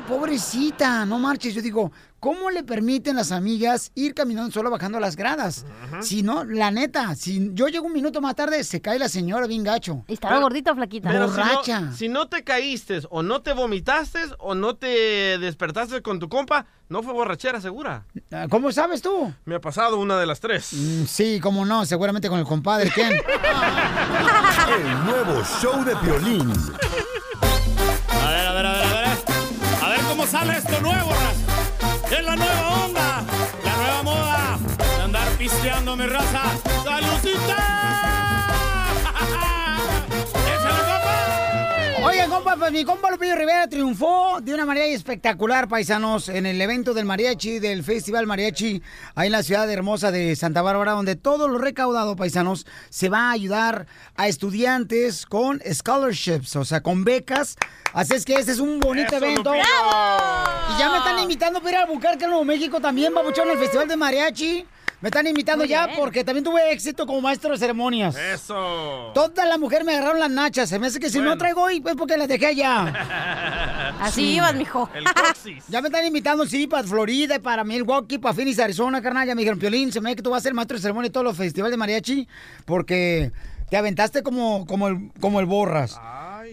[0.08, 1.54] Pobrecita, no marches.
[1.56, 5.66] Yo digo, ¿cómo le permiten las amigas ir caminando solo bajando las gradas?
[6.02, 9.48] Si no, la neta, si yo llego un minuto más tarde, se cae la señora
[9.48, 10.04] bien gacho.
[10.08, 11.10] ¿Estaba gordita o flaquita?
[11.10, 11.92] Pero si no- Borracha.
[11.94, 16.66] Si no, te caíste, o no te vomitaste, o no te despertaste con tu compa,
[16.90, 18.06] no fue borrachera segura.
[18.32, 19.34] Ah, ¿Cómo sabes tú?
[19.46, 20.74] Me ha pasado una de las tres.
[20.74, 23.14] Mm, Sí, cómo no, seguramente con el compadre Ken.
[24.74, 26.52] El nuevo show de Piolín.
[30.28, 32.16] Sale esto nuevo, raza.
[32.16, 33.24] Es la nueva onda,
[33.64, 36.44] la nueva moda de andar pisteando mi raza.
[36.84, 37.83] ¡Salucita!
[42.34, 42.56] Compa!
[42.56, 47.06] Pues mi compa Lupillo Rivera triunfó de una manera espectacular, paisanos, en el evento del
[47.06, 48.82] mariachi, del Festival Mariachi,
[49.16, 53.30] ahí en la ciudad hermosa de Santa Bárbara, donde todo lo recaudado, paisanos, se va
[53.30, 57.56] a ayudar a estudiantes con scholarships, o sea, con becas.
[57.94, 59.54] Así es que este es un bonito Eso, evento.
[59.54, 59.66] Lupillo.
[60.74, 63.88] Y ya me están invitando para ir a Bucarque, Nuevo México, también, babuchón, al Festival
[63.88, 64.66] de Mariachi.
[65.04, 66.00] Me están invitando Muy ya bien.
[66.00, 68.16] porque también tuve éxito como maestro de ceremonias.
[68.16, 69.12] Eso.
[69.14, 70.70] Todas las mujeres me agarraron las nachas.
[70.70, 73.96] Se me hace que si no traigo hoy, pues porque las dejé allá.
[74.00, 74.90] Así ibas, mijo.
[74.94, 75.66] El coxis.
[75.68, 79.28] Ya me están invitando, sí, para Florida, y para Milwaukee, para Phoenix, Arizona, carnal.
[79.28, 81.10] Ya me dijeron, Piolín, se me ve que tú vas a ser maestro de ceremonia
[81.10, 82.26] de todos los festivales de mariachi,
[82.64, 83.34] porque
[83.70, 86.00] te aventaste como, como, el, como el borras.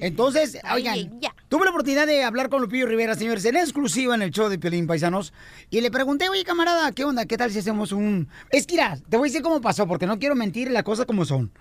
[0.01, 4.31] Entonces, oigan, tuve la oportunidad de hablar con Lupillo Rivera, señores, en exclusiva en el
[4.31, 5.33] show de Piolín Paisanos,
[5.71, 7.27] y le pregunté, oye, camarada, ¿qué onda?
[7.27, 8.29] ¿Qué tal si hacemos un...?
[8.51, 11.07] Es que, mira, te voy a decir cómo pasó, porque no quiero mentir las cosas
[11.07, 11.53] como son.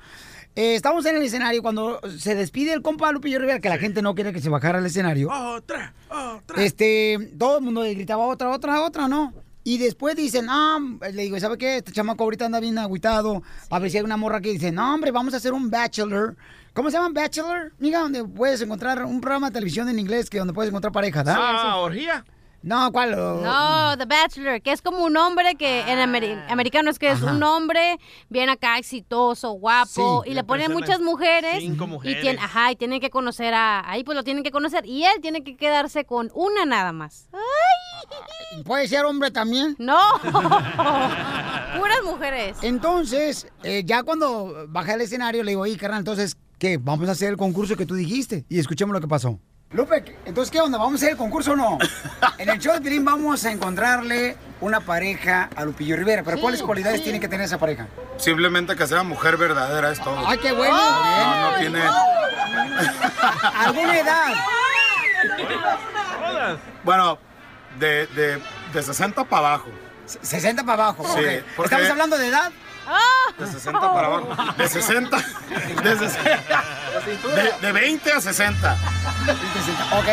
[0.55, 4.01] Eh, estamos en el escenario cuando se despide el compa Lupillo Rivera, que la gente
[4.01, 5.29] no quiere que se bajara al escenario.
[5.29, 6.63] Otra, otra.
[6.63, 9.33] Este, todo el mundo le gritaba otra, otra, otra, ¿no?
[9.63, 10.79] Y después dicen, ah,
[11.13, 11.77] le digo, ¿sabe qué?
[11.77, 13.43] Este chamaco ahorita anda bien agüitado.
[13.69, 16.35] A ver si hay una morra que dice, no, hombre, vamos a hacer un bachelor.
[16.73, 17.73] ¿Cómo se llama bachelor?
[17.79, 21.23] Mira, donde puedes encontrar un programa de televisión en inglés que donde puedes encontrar pareja,
[21.23, 21.35] ¿da?
[21.37, 22.23] Ah, orgía.
[22.61, 23.11] No, ¿cuál?
[23.11, 27.23] No, The Bachelor, que es como un hombre que en ameri- americano es que es
[27.23, 27.31] Ajá.
[27.31, 27.97] un hombre
[28.27, 30.31] bien acá exitoso, guapo, Sí.
[30.31, 31.59] y Le ponen muchas mujeres.
[31.59, 32.21] cinco Y mujeres.
[32.21, 35.21] tiene, ajá, y tienen que conocer a, ahí pues lo tienen que conocer, y él
[35.21, 37.29] tiene que quedarse con una nada más.
[38.65, 39.77] ¿Puede ser hombre también?
[39.79, 42.57] No, puras mujeres.
[42.61, 46.77] Entonces, eh, ya cuando bajé al escenario, le digo, oye, carnal, entonces, ¿qué?
[46.77, 48.45] Vamos a hacer el concurso que tú dijiste.
[48.49, 49.39] Y escuchemos lo que pasó.
[49.71, 50.77] Lupe, entonces, ¿qué onda?
[50.79, 51.77] ¿Vamos a hacer el concurso o no?
[52.39, 56.23] En el show de Piolín vamos a encontrarle una pareja a Lupillo Rivera.
[56.23, 57.03] ¿Pero Sí, cuáles cualidades sí.
[57.03, 57.87] tiene que tener esa pareja?
[58.17, 60.17] Simplemente que sea mujer verdadera, es todo.
[60.27, 60.75] ¡Ay, qué bueno!
[60.75, 61.79] No, no tiene.
[63.57, 64.33] ¿Alguna edad?
[66.83, 67.17] Bueno,
[67.79, 68.41] de, de,
[68.73, 69.69] de 60 para abajo.
[70.05, 71.03] 60 para abajo.
[71.13, 71.43] Sí, ok.
[71.55, 72.51] porque- ¿Estamos hablando de edad?
[73.37, 74.53] De 60 para abajo.
[74.57, 75.17] De 60.
[75.17, 76.63] De, 60,
[77.35, 78.77] de, de 20 a 60.
[79.93, 80.05] Ok.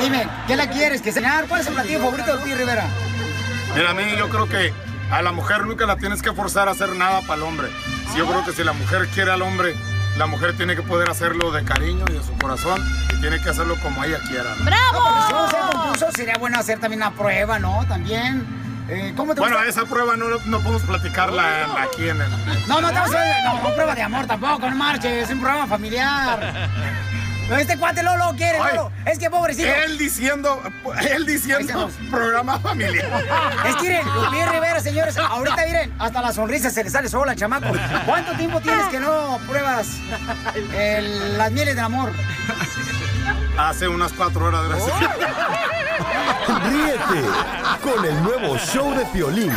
[0.00, 1.02] Dime, ¿qué la quieres?
[1.02, 1.46] ¿Que cenar?
[1.46, 2.86] ¿Cuál es el platillo favorito de Lupillo Rivera?
[3.74, 4.72] Mira, a mí yo creo que
[5.10, 7.68] a la mujer nunca la tienes que forzar a hacer nada para el hombre.
[8.12, 9.74] Si yo creo que si la mujer quiere al hombre,
[10.16, 12.80] la mujer tiene que poder hacerlo de cariño y de su corazón
[13.14, 14.54] y tiene que hacerlo como ella quiera.
[14.56, 14.64] ¿no?
[14.64, 17.84] No, porque si vamos a hacer concurso, sería bueno hacer también una prueba, ¿no?
[17.88, 18.61] También.
[18.88, 19.70] Eh, ¿Cómo te Bueno, gusta?
[19.70, 22.30] esa prueba no, no podemos platicarla aquí en el...
[22.66, 26.68] No, no, estamos no, no, prueba de amor tampoco, no marches, es un programa familiar.
[27.58, 28.92] Este cuate Lolo quiere, Ay, Lolo.
[29.04, 29.68] Es que pobrecito.
[29.68, 30.62] Él diciendo,
[31.10, 33.04] él diciendo programa familiar.
[33.66, 37.36] Es que miren, Lupillo Rivera, señores, ahorita miren, hasta la sonrisa se le sale sola
[37.36, 37.66] chamaco.
[38.06, 39.86] ¿Cuánto tiempo tienes que no pruebas
[40.74, 42.10] el- las mieles del amor?
[43.58, 44.94] Hace unas cuatro horas, gracias.
[46.60, 47.28] Ríete
[47.82, 49.52] con el nuevo show de Piolín.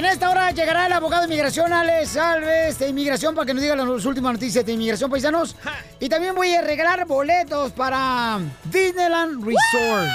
[0.00, 3.62] En esta hora llegará el abogado de inmigración, Alex Alves, de inmigración, para que nos
[3.62, 5.54] diga las últimas noticias de inmigración, paisanos.
[5.98, 10.08] Y también voy a regalar boletos para Disneyland Resort.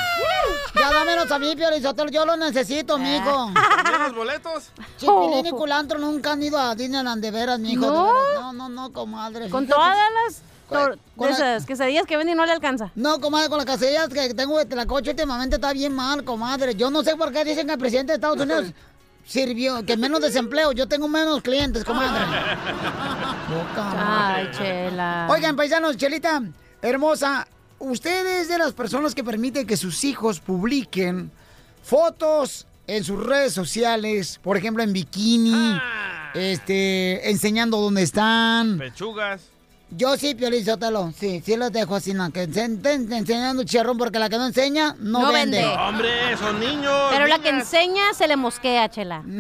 [0.74, 3.52] Ya dámelos a mí, Piolizotelo, yo los necesito, mijo.
[3.84, 4.64] ¿Tienes los boletos?
[4.98, 7.86] Chipilín y culantro nunca han ido a Disneyland de veras, mijo.
[7.86, 8.12] ¿No?
[8.42, 9.52] No, no, no, comadre.
[9.52, 12.90] Con todas las Con de la- esas quesadillas que venden y no le alcanza.
[12.96, 16.74] No, comadre, con las casillas que tengo de Tlacoche últimamente está bien mal, comadre.
[16.74, 18.74] Yo no sé por qué dicen que el presidente de Estados Unidos
[19.26, 20.72] sirvió, que menos desempleo.
[20.72, 22.24] Yo tengo menos clientes, comadre.
[23.98, 25.28] Ay, chela.
[25.30, 26.44] Oigan, paisanos, Chelita,
[26.82, 27.48] hermosa,
[27.80, 31.32] ¿usted es de las personas que permiten que sus hijos publiquen
[31.84, 35.80] fotos en sus redes sociales, por ejemplo, en bikini,
[36.34, 38.78] este, enseñando dónde están?
[38.78, 39.55] Pechugas.
[39.92, 43.98] Yo sí, Piolín Sotelo, sí, sí los dejo así, no, que estén estén enseñando chicharrón
[43.98, 45.60] porque la que no enseña no, No vende.
[45.62, 45.76] vende.
[45.78, 46.94] Hombre, son niños.
[47.12, 49.24] Pero la que enseña se le mosquea, chela.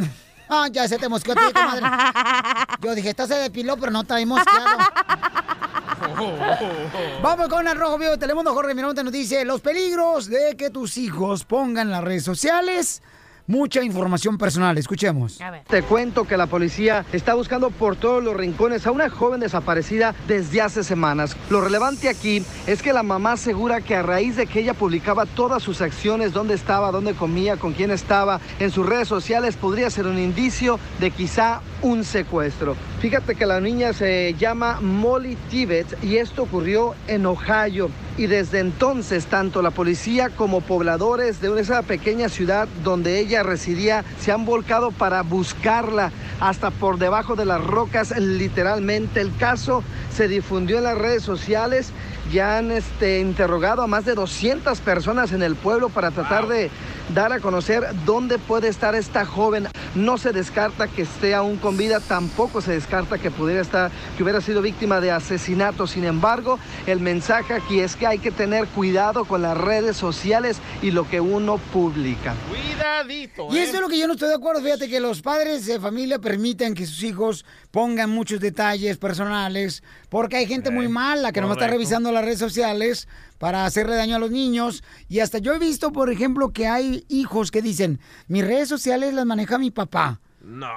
[0.47, 1.81] Ah, ya se te mosqueó a ti, comadre.
[2.83, 4.77] Yo dije, esta se depiló, pero no trae mosqueado.
[7.23, 8.53] Vamos con el Rojo Vivo de Telemundo.
[8.53, 13.01] Jorge Miramonte nos dice los peligros de que tus hijos pongan las redes sociales
[13.47, 14.77] mucha información personal.
[14.77, 15.39] Escuchemos.
[15.67, 20.15] Te cuento que la policía está buscando por todos los rincones a una joven desaparecida
[20.27, 21.35] desde hace semanas.
[21.49, 25.25] Lo relevante aquí es que la mamá asegura que a raíz de que ella publicaba
[25.25, 29.89] todas sus acciones, dónde estaba, dónde comía, con quién estaba, en sus redes sociales, podría
[29.89, 32.75] ser un indicio de quizá un secuestro.
[32.99, 37.91] Fíjate que la niña se llama Molly Tibet y esto ocurrió en Ohio.
[38.17, 44.03] Y desde entonces, tanto la policía como pobladores de esa pequeña ciudad donde ella residía
[44.19, 49.21] se han volcado para buscarla hasta por debajo de las rocas, literalmente.
[49.21, 49.83] El caso
[50.15, 51.91] se difundió en las redes sociales.
[52.33, 56.71] Ya han este, interrogado a más de 200 personas en el pueblo para tratar de
[57.13, 59.67] dar a conocer dónde puede estar esta joven.
[59.93, 64.23] No se descarta que esté aún con vida, tampoco se descarta que pudiera estar, que
[64.23, 65.87] hubiera sido víctima de asesinato.
[65.87, 70.57] Sin embargo, el mensaje aquí es que hay que tener cuidado con las redes sociales
[70.81, 72.33] y lo que uno publica.
[72.49, 73.47] Cuidadito.
[73.51, 73.63] Y ¿eh?
[73.63, 74.61] eso es lo que yo no estoy de acuerdo.
[74.61, 80.37] Fíjate que los padres de familia permiten que sus hijos pongan muchos detalles personales, porque
[80.37, 81.77] hay gente muy mala que nomás está correcto.
[81.77, 83.07] revisando las redes sociales
[83.37, 84.83] para hacerle daño a los niños.
[85.09, 89.13] Y hasta yo he visto, por ejemplo, que hay hijos que dicen, mis redes sociales
[89.13, 90.19] las maneja mi papá.
[90.41, 90.67] No,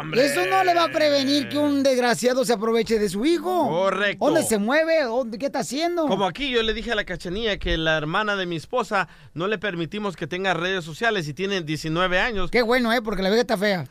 [0.00, 0.24] hombre.
[0.26, 3.68] Eso no le va a prevenir que un desgraciado se aproveche de su hijo.
[3.68, 4.24] Correcto.
[4.24, 5.02] ¿Dónde se mueve?
[5.04, 6.06] ¿Dónde- ¿Qué está haciendo?
[6.06, 9.46] Como aquí yo le dije a la cachanilla que la hermana de mi esposa no
[9.46, 12.50] le permitimos que tenga redes sociales y tiene 19 años.
[12.50, 13.00] Qué bueno, ¿eh?
[13.02, 13.84] Porque la vieja está fea.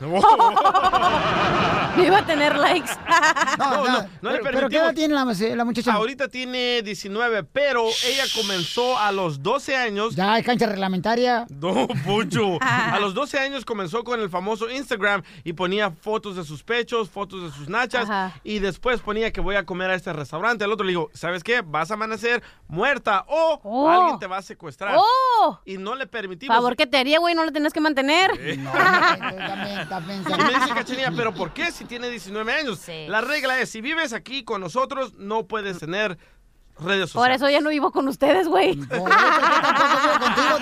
[2.00, 2.90] Iba a tener likes.
[3.58, 5.38] No, no, no le pero, pero ¿qué edad permitimos.
[5.38, 5.92] tiene la, la muchacha?
[5.92, 10.14] Ahorita tiene 19, pero ella comenzó a los 12 años.
[10.16, 11.46] Ya hay cancha reglamentaria.
[11.50, 12.58] No, Poncho.
[12.62, 17.10] A los 12 años comenzó con el famoso Instagram y ponía fotos de sus pechos,
[17.10, 18.40] fotos de sus nachas Ajá.
[18.42, 20.64] y después ponía que voy a comer a este restaurante.
[20.64, 21.60] Al otro le digo, ¿sabes qué?
[21.64, 23.88] Vas a amanecer muerta o Oh.
[23.88, 24.96] alguien te va a secuestrar.
[24.98, 25.58] ¡Oh!
[25.64, 26.56] Y no le permitimos.
[26.56, 28.30] Favor que te haría, güey, no lo tenés que mantener.
[28.34, 32.80] Y me dice Cachanilla, ¿pero por qué si tiene 19 años?
[33.08, 36.18] La regla es, si vives aquí con nosotros, no puedes tener
[36.78, 37.36] redes Por sociales.
[37.42, 38.74] eso ya no vivo con ustedes, güey.
[38.76, 38.98] contigo,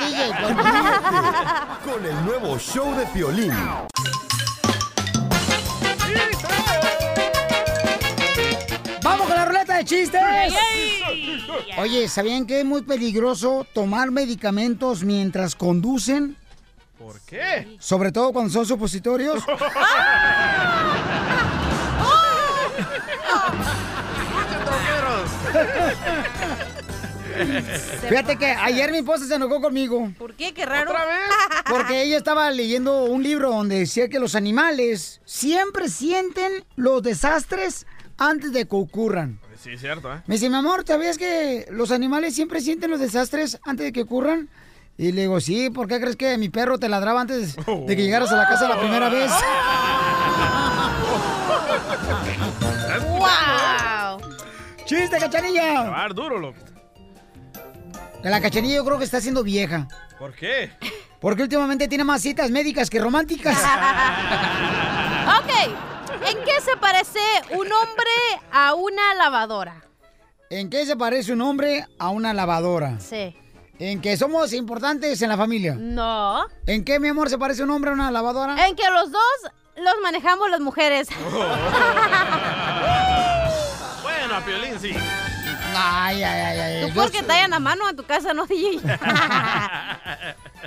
[0.01, 0.33] DJ.
[1.85, 3.53] Con el nuevo show de Piolín.
[9.85, 10.21] Chistes!
[11.79, 16.37] Oye, ¿sabían que es muy peligroso tomar medicamentos mientras conducen?
[16.99, 17.77] ¿Por qué?
[17.79, 19.43] Sobre todo cuando son supositorios.
[28.09, 30.13] Fíjate que ayer mi esposa se enojó conmigo.
[30.19, 30.53] ¿Por qué?
[30.53, 30.93] Qué raro.
[31.69, 37.87] Porque ella estaba leyendo un libro donde decía que los animales siempre sienten los desastres
[38.17, 39.41] antes de que ocurran.
[39.69, 40.23] Sí, es cierto, ¿eh?
[40.27, 44.01] Me dice, mi amor, ¿sabías que los animales siempre sienten los desastres antes de que
[44.01, 44.49] ocurran?
[44.97, 48.03] Y le digo, sí, ¿por qué crees que mi perro te ladraba antes de que
[48.03, 49.31] llegaras a la casa la primera vez?
[53.11, 54.21] ¡Wow!
[54.87, 55.83] ¡Chiste, cachanilla!
[55.83, 56.59] Va a dar duro, loco.
[58.25, 59.87] La cachanilla yo creo que está siendo vieja.
[60.19, 60.71] ¿Por qué?
[61.21, 63.59] Porque últimamente tiene más citas médicas que románticas.
[65.29, 65.53] Ok,
[66.27, 68.11] ¿En qué se parece un hombre
[68.53, 69.83] a una lavadora?
[70.51, 72.99] ¿En qué se parece un hombre a una lavadora?
[73.01, 73.37] Sí.
[73.79, 75.77] ¿En que somos importantes en la familia?
[75.79, 76.47] No.
[76.67, 78.67] ¿En qué, mi amor, se parece un hombre a una lavadora?
[78.67, 81.09] En que los dos los manejamos las mujeres.
[84.03, 84.95] Bueno, Piolín sí.
[85.81, 86.89] Ay, ay, ay, ay.
[86.89, 88.81] Tú porque soy- tallan a mano a tu casa, ¿no, DJ?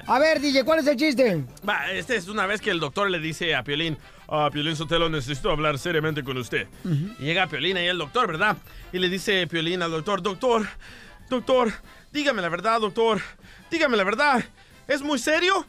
[0.08, 1.44] A ver, DJ, ¿cuál es el chiste?
[1.68, 3.98] Va, este es una vez que el doctor le dice a Piolín,
[4.30, 6.68] ah, Piolín Sotelo, necesito hablar seriamente con usted.
[6.86, 8.56] Y llega Piolín ahí el doctor, ¿verdad?
[8.94, 10.66] Y le dice Piolín al doctor, doctor,
[11.30, 11.72] doctor,
[12.12, 13.22] dígame la verdad, doctor,
[13.70, 14.44] dígame la verdad,
[14.88, 15.66] ¿es muy serio?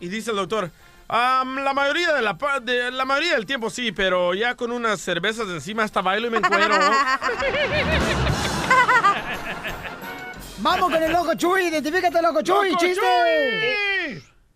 [0.00, 0.70] Y dice el doctor,
[1.08, 5.00] "Am, la mayoría de la, de la mayoría del tiempo sí, pero ya con unas
[5.00, 6.76] cervezas encima hasta bailo y me encuero.
[10.58, 13.02] Vamos con el loco Chuy, identifícate, loco Chuy, ¡Loco chiste.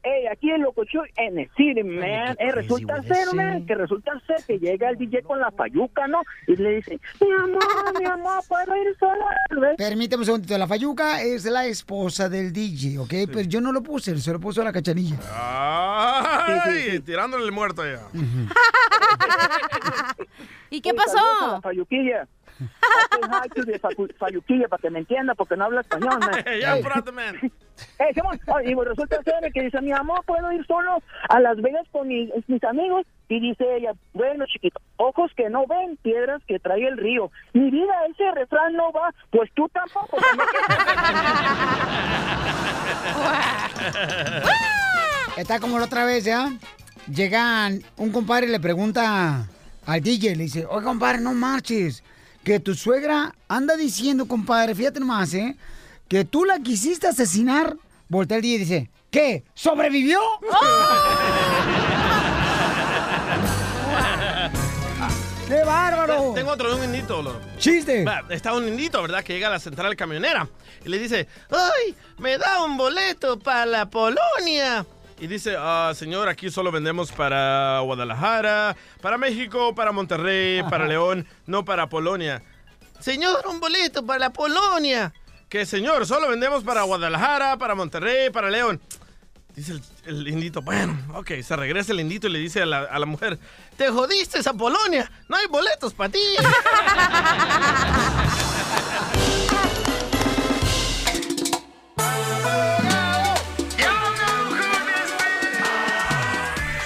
[0.02, 2.34] Ey, aquí el loco Chuy en el city, man.
[2.38, 6.22] Eh, resulta ser, man, que resulta ser que llega el DJ con la payuca, ¿no?
[6.46, 9.26] Y le dice, mi amor, mi amor, ¿puedo ir sola?
[9.60, 9.76] ¿Ves?
[9.76, 13.12] Permíteme un segundito, la Fayuca es la esposa del DJ, ¿ok?
[13.30, 15.18] Pues yo no lo puse, se lo puso a la cachanilla.
[15.30, 18.00] Ay, tirándole el muerto ya.
[20.70, 21.18] ¿Y qué pasó?
[21.52, 22.26] La payuquilla.
[24.18, 26.44] Fayuquilla para que me entienda porque no habla español, man.
[26.60, 27.36] Ya, apúrate, man.
[27.98, 28.12] Eh,
[28.66, 32.08] y bueno, resulta ser que dice, mi amor, ¿puedo ir solo a Las Vegas con
[32.08, 33.06] mis, mis amigos?
[33.28, 37.30] Y dice ella, bueno, chiquito, ojos que no ven, piedras que trae el río.
[37.54, 40.18] Mi vida, ese refrán no va, pues tú tampoco.
[45.38, 46.52] Está como la otra vez, ¿ya?
[47.06, 49.46] Llegan, un compadre le pregunta
[49.86, 52.04] al DJ, le dice, oye, compadre, no marches,
[52.44, 55.56] que tu suegra anda diciendo, compadre, fíjate nomás, ¿eh?
[56.08, 57.76] Que tú la quisiste asesinar.
[58.08, 59.44] Voltea el DJ y dice, ¿qué?
[59.54, 60.18] ¿Sobrevivió?
[65.46, 66.32] ¡Qué bárbaro!
[66.34, 67.40] Tengo otro de un indito, loco.
[67.58, 68.04] ¡Chiste!
[68.28, 69.22] Está un indito, ¿verdad?
[69.22, 70.48] Que llega a la central camionera
[70.84, 71.94] y le dice, ¡ay!
[72.18, 74.86] Me da un boleto para la Polonia.
[75.20, 81.26] Y dice, ah, señor, aquí solo vendemos para Guadalajara, para México, para Monterrey, para León,
[81.46, 82.42] no para Polonia.
[83.00, 85.12] Señor, un boleto para la Polonia.
[85.50, 88.80] Que señor, solo vendemos para Guadalajara, para Monterrey, para León.
[89.54, 92.78] Dice el, el indito, bueno, ok, se regresa el indito y le dice a la,
[92.84, 93.38] a la mujer,
[93.76, 96.20] te jodiste esa Polonia, no hay boletos para ti.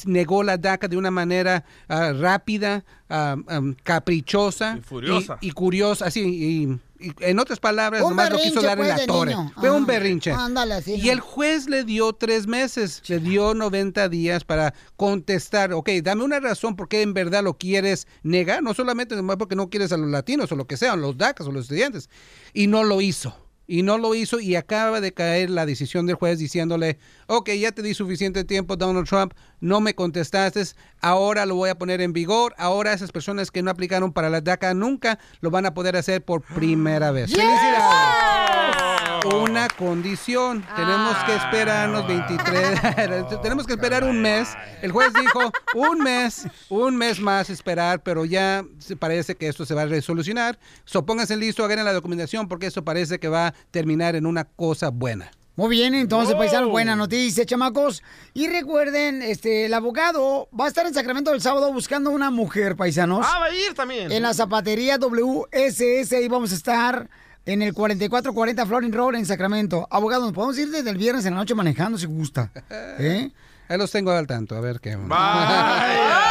[0.06, 4.78] negó la DACA de una manera ah, rápida, am, caprichosa.
[4.78, 5.38] Y furiosa.
[5.42, 6.78] Y, y curiosa, así, y
[7.20, 9.34] en otras palabras, nomás lo quiso dar en pues, la torre.
[9.34, 9.52] niño.
[9.56, 9.86] Fue un Ajá.
[9.86, 10.32] berrinche.
[10.32, 11.12] Ándale, así, Y ¿no?
[11.12, 16.40] el juez le dio tres meses, le dio 90 días para contestar, ok, dame una
[16.40, 19.96] razón por qué en verdad lo quieres negar, no solamente nomás porque no quieres a
[19.96, 22.08] los latinos o lo que sean, los DACAs o los estudiantes,
[22.52, 23.34] y no lo hizo.
[23.66, 27.72] Y no lo hizo y acaba de caer la decisión del juez diciéndole, ok, ya
[27.72, 30.62] te di suficiente tiempo, Donald Trump, no me contestaste,
[31.00, 34.40] ahora lo voy a poner en vigor, ahora esas personas que no aplicaron para la
[34.40, 37.30] DACA nunca lo van a poder hacer por primera vez.
[37.30, 38.91] ¡Felicidades!
[39.24, 44.48] Una condición, tenemos que esperarnos 23, tenemos que esperar un mes.
[44.80, 49.64] El juez dijo un mes, un mes más esperar, pero ya se parece que esto
[49.64, 50.58] se va a resolucionar.
[50.84, 54.44] So, pónganse listo, hagan la documentación porque esto parece que va a terminar en una
[54.44, 55.30] cosa buena.
[55.54, 58.02] Muy bien, entonces, paisanos, buena noticia, chamacos.
[58.32, 62.74] Y recuerden, este, el abogado va a estar en Sacramento el sábado buscando una mujer,
[62.74, 63.24] paisanos.
[63.28, 64.10] Ah, va a ir también.
[64.10, 67.10] En la zapatería WSS, ahí vamos a estar
[67.46, 69.86] en el 4440 Florin Road en Sacramento.
[69.90, 72.50] Abogado, nos podemos ir desde el viernes en la noche manejando si gusta.
[72.70, 73.30] ¿Eh?
[73.68, 74.96] Ahí los tengo al tanto, a ver qué.
[74.96, 75.08] Porque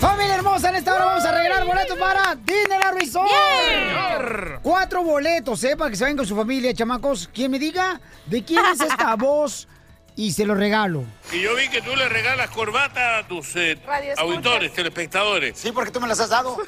[0.00, 4.62] Familia hermosa, en esta hora vamos a regalar boletos para Disneyland Resort.
[4.62, 5.76] Cuatro boletos, ¿eh?
[5.76, 7.28] Para que se vayan con su familia, chamacos.
[7.32, 9.66] Quien me diga de quién es esta voz
[10.14, 11.04] y se lo regalo.
[11.32, 13.78] Y yo vi que tú le regalas corbata a tus eh,
[14.16, 15.58] auditores, telespectadores.
[15.58, 16.56] Sí, porque tú me las has dado.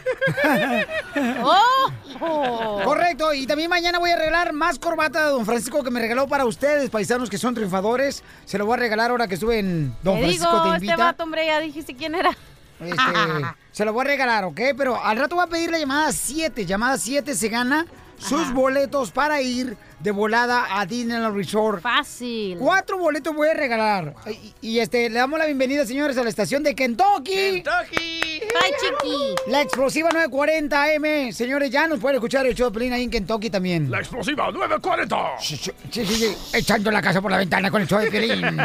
[2.23, 2.83] Oh.
[2.85, 6.29] Correcto, y también mañana voy a regalar más corbata de Don Francisco que me regaló
[6.29, 8.23] para ustedes, paisanos que son triunfadores.
[8.45, 10.85] Se lo voy a regalar ahora que estuve en Don Te Francisco digo, Te este
[10.87, 10.97] Invita.
[10.97, 12.37] vato, hombre, ya dijiste quién era.
[12.81, 12.97] Este,
[13.73, 14.61] se lo voy a regalar, ¿ok?
[14.77, 16.67] Pero al rato voy a pedir la llamada 7.
[16.67, 17.87] Llamada 7 se gana
[18.19, 21.83] sus boletos para ir de volada a Disneyland Resort.
[21.83, 22.59] Fácil.
[22.59, 24.15] Cuatro boletos voy a regalar.
[24.27, 27.63] Y, y, este, le damos la bienvenida, señores, a la estación de Kentucky.
[27.63, 28.30] Kentucky.
[28.53, 29.35] Bye, chiqui.
[29.49, 31.33] La explosiva 940 AM.
[31.33, 33.91] Señores, ya nos pueden escuchar el show de Pelín ahí en Kentucky también.
[33.91, 35.17] La explosiva 940.
[35.41, 38.57] Sí, sí, sí, sí, echando la casa por la ventana con el show de Pelín.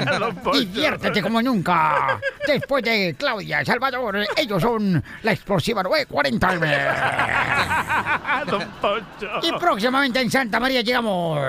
[0.54, 2.20] Diviértete como nunca.
[2.48, 8.46] Después de Claudia Salvador, ellos son la explosiva 940 AM.
[8.50, 9.30] Don Poncho.
[9.44, 11.40] Y próximamente en Santa María llegamos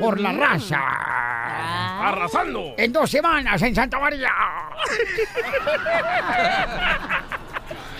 [0.00, 0.80] por la raza.
[2.08, 2.74] Arrasando.
[2.76, 4.30] En dos semanas en Santa María.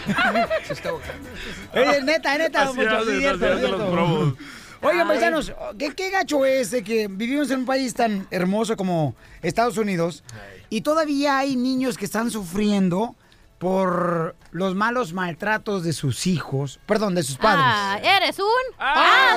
[1.75, 3.79] Eh, neta, neta, Así mucho, hacen, sí, cierto, así hacen cierto.
[3.79, 4.35] los promos.
[4.83, 5.07] Oigan, Ay.
[5.09, 9.79] paisanos, ¿qué, qué gacho es de que vivimos en un país tan hermoso como Estados
[9.79, 10.23] Unidos
[10.71, 13.17] y todavía hay niños que están sufriendo
[13.59, 17.65] por los malos maltratos de sus hijos, perdón, de sus padres.
[17.67, 18.45] Ah, eres un
[18.79, 19.37] Ah,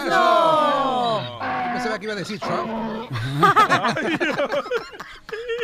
[1.70, 1.74] asno.
[1.74, 3.10] Pensaba que iba a decir Trump.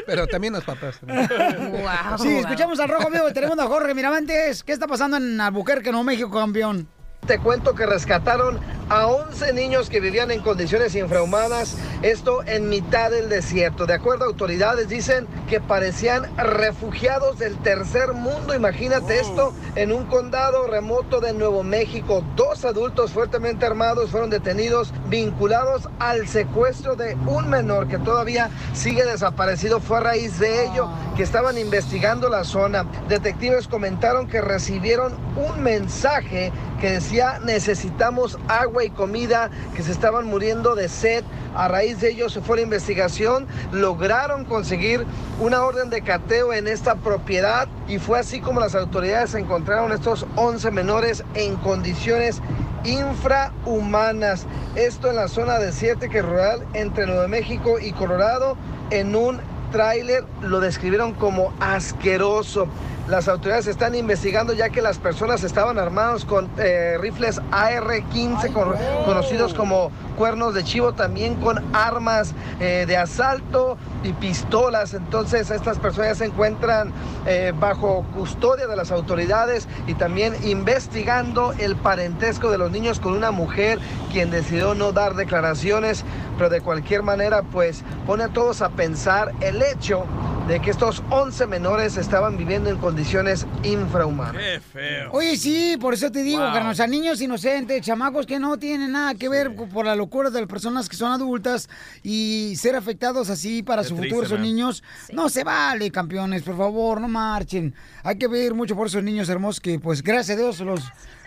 [0.05, 0.99] Pero también los papás.
[1.01, 2.17] Wow.
[2.19, 4.63] Sí, escuchamos al Rojo Vivo Telemundo a Jorge Miramontes.
[4.63, 6.87] ¿Qué está pasando en Albuquerque, Nuevo México, campeón?
[7.27, 13.09] Te cuento que rescataron a 11 niños que vivían en condiciones infrahumanas, esto en mitad
[13.09, 13.87] del desierto.
[13.87, 18.53] De acuerdo a autoridades, dicen que parecían refugiados del tercer mundo.
[18.53, 24.93] Imagínate esto, en un condado remoto de Nuevo México, dos adultos fuertemente armados fueron detenidos
[25.07, 29.79] vinculados al secuestro de un menor que todavía sigue desaparecido.
[29.79, 32.85] Fue a raíz de ello que estaban investigando la zona.
[33.09, 36.51] Detectives comentaron que recibieron un mensaje
[36.85, 41.23] que decía necesitamos agua y comida, que se estaban muriendo de sed.
[41.55, 45.03] A raíz de ello se fue la investigación, lograron conseguir
[45.39, 50.27] una orden de cateo en esta propiedad y fue así como las autoridades encontraron estos
[50.35, 52.39] 11 menores en condiciones
[52.83, 54.45] infrahumanas.
[54.75, 58.57] Esto en la zona desértica y rural entre Nuevo México y Colorado
[58.91, 59.39] en un
[59.71, 62.67] tráiler lo describieron como asqueroso.
[63.07, 68.73] Las autoridades están investigando ya que las personas estaban armados con eh, rifles AR-15 con-
[69.05, 74.95] conocidos como cuernos de chivo, también con armas eh, de asalto y pistolas.
[74.95, 76.91] Entonces estas personas ya se encuentran
[77.27, 83.13] eh, bajo custodia de las autoridades y también investigando el parentesco de los niños con
[83.13, 83.77] una mujer
[84.11, 86.03] quien decidió no dar declaraciones,
[86.37, 90.05] pero de cualquier manera pues pone a todos a pensar el hecho
[90.47, 94.41] de que estos 11 menores estaban viviendo en condiciones infrahumanas.
[94.41, 95.09] Qué feo.
[95.11, 96.53] Oye, sí, por eso te digo, Wow.
[96.53, 100.29] carnal, o sea, niños inocentes, chamacos que no tienen nada que ver por la locura
[100.29, 101.67] de las personas que son adultas
[102.03, 104.83] y ser afectados así para Qué su triste, futuro, esos niños.
[105.13, 107.73] No se vale, campeones, por favor, no marchen.
[108.03, 110.83] Hay que ver mucho por esos niños hermosos que, pues, gracias a Dios los,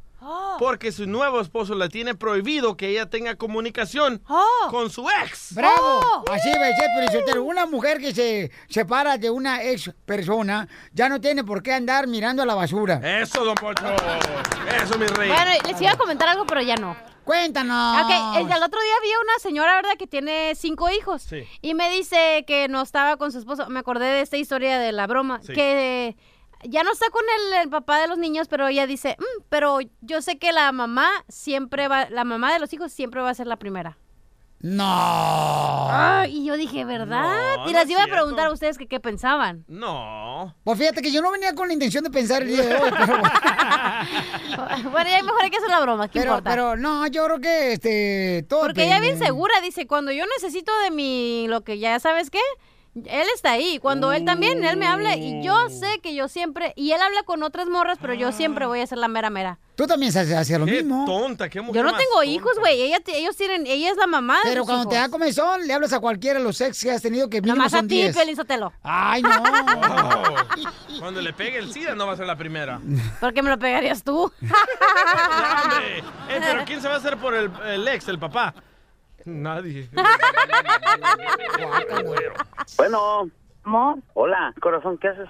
[0.61, 4.23] porque su nuevo esposo le tiene prohibido que ella tenga comunicación
[4.71, 5.53] con su ex.
[5.53, 6.23] ¡Bravo!
[6.31, 7.43] Así va a ser, Felicitero.
[7.43, 12.07] Una mujer que se separa de una ex persona ya no tiene por qué andar
[12.07, 13.01] mirando a la basura.
[13.21, 13.85] Eso, don Poncho.
[14.81, 15.29] Eso, mi rey.
[15.29, 16.97] Bueno, les iba a comentar algo, pero ya no.
[17.25, 18.03] Cuéntanos.
[18.03, 19.97] Ok, el, el otro día vi a una señora, ¿verdad?
[19.99, 21.23] Que tiene cinco hijos.
[21.23, 21.45] Sí.
[21.61, 23.69] Y me dice que no estaba con su esposo.
[23.69, 25.41] Me acordé de esta historia de la broma.
[25.43, 25.53] Sí.
[25.53, 26.17] Que
[26.65, 29.79] ya no está con el, el papá de los niños, pero ella dice, "Mm, pero
[30.01, 33.35] yo sé que la mamá siempre va, la mamá de los hijos siempre va a
[33.35, 33.99] ser la primera.
[34.63, 34.85] No.
[34.87, 37.57] Ah, y yo dije, ¿verdad?
[37.57, 39.65] No, y no les es iba a preguntar a ustedes que qué pensaban.
[39.67, 40.55] No.
[40.63, 42.91] Pues fíjate que yo no venía con la intención de pensar el día de hoy,
[42.97, 43.19] pero...
[44.91, 46.51] bueno, ya mejor hay que hacer la broma, ¿qué pero, importa?
[46.51, 50.71] pero no, yo creo que este todo Porque ella bien segura dice, cuando yo necesito
[50.85, 52.41] de mi, lo que ya sabes qué,
[52.95, 53.79] él está ahí.
[53.79, 57.23] Cuando él también, él me habla y yo sé que yo siempre, y él habla
[57.25, 59.59] con otras morras, pero yo siempre voy a ser la mera mera.
[59.75, 61.07] Tú también haces hacia lo Qué mismo.
[61.07, 62.27] tonta, qué mujer Yo no más tengo tonta.
[62.31, 62.83] hijos, güey.
[62.83, 65.73] Ella, ellos tienen, ella es la mamá de Pero sus cuando te da comezón, le
[65.73, 67.95] hablas a cualquiera de los ex que has tenido que mínimo Nomás a son ti,
[68.03, 68.15] 10.
[68.15, 68.73] Piolín Sotelo.
[68.83, 69.31] Ay, no.
[69.43, 70.35] Oh.
[71.01, 72.79] Cuando le pegue el SIDA no va a ser la primera.
[73.21, 74.31] ¿Por qué me lo pegarías tú?
[76.29, 78.55] Eh, pero ¿quién se va a hacer por el, el ex, el papá?
[79.25, 79.89] Nadie.
[82.77, 83.31] Bueno.
[83.65, 85.29] Amor, Hola, corazón, ¿qué haces?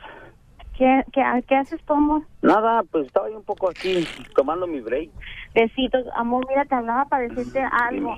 [0.79, 2.23] ¿qué, qué, qué haces tú, amor?
[2.41, 5.11] Nada, pues estaba yo un poco aquí tomando mi break.
[5.55, 6.07] Besitos.
[6.15, 8.17] Amor, mira, te hablaba para decirte algo.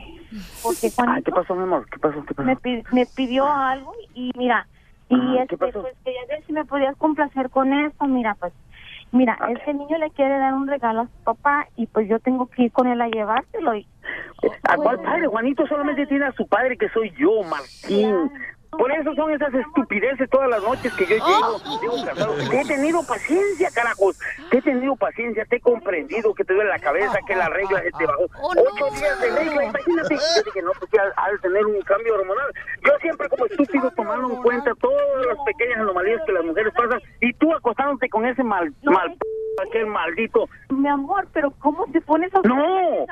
[0.62, 1.86] Porque Ay, ¿qué pasó, mi amor?
[1.90, 2.24] ¿Qué pasó?
[2.24, 2.46] ¿Qué pasó?
[2.46, 4.68] me, pi- me pidió algo y mira,
[5.08, 5.82] y Ah, este, ¿qué pasó?
[5.82, 8.04] pues quería ver si me podías complacer con esto.
[8.06, 8.52] Mira, pues,
[9.14, 12.46] mira, este niño le quiere dar un regalo a su papá y pues yo tengo
[12.46, 13.74] que ir con él a llevárselo.
[13.76, 13.86] Y,
[14.64, 15.26] ¿A cuál padre?
[15.26, 18.30] Juanito solamente tiene a su padre que soy yo, Martín.
[18.78, 22.04] Por eso son esas estupideces todas las noches que yo llego.
[22.04, 24.18] Casado, te he tenido paciencia, carajos.
[24.50, 27.82] Te he tenido paciencia, te he comprendido que te duele la cabeza, que la regla
[27.82, 28.24] se te bajó.
[28.42, 30.14] Ocho días de regla, imagínate.
[30.14, 32.52] Yo dije, no, pues al tener un cambio hormonal.
[32.84, 37.00] Yo siempre como estúpido tomando en cuenta todas las pequeñas anomalías que las mujeres pasan
[37.20, 39.16] y tú acostándote con ese mal, mal
[39.62, 40.48] aquel maldito.
[40.70, 43.06] mi amor, pero ¿cómo te pones a No,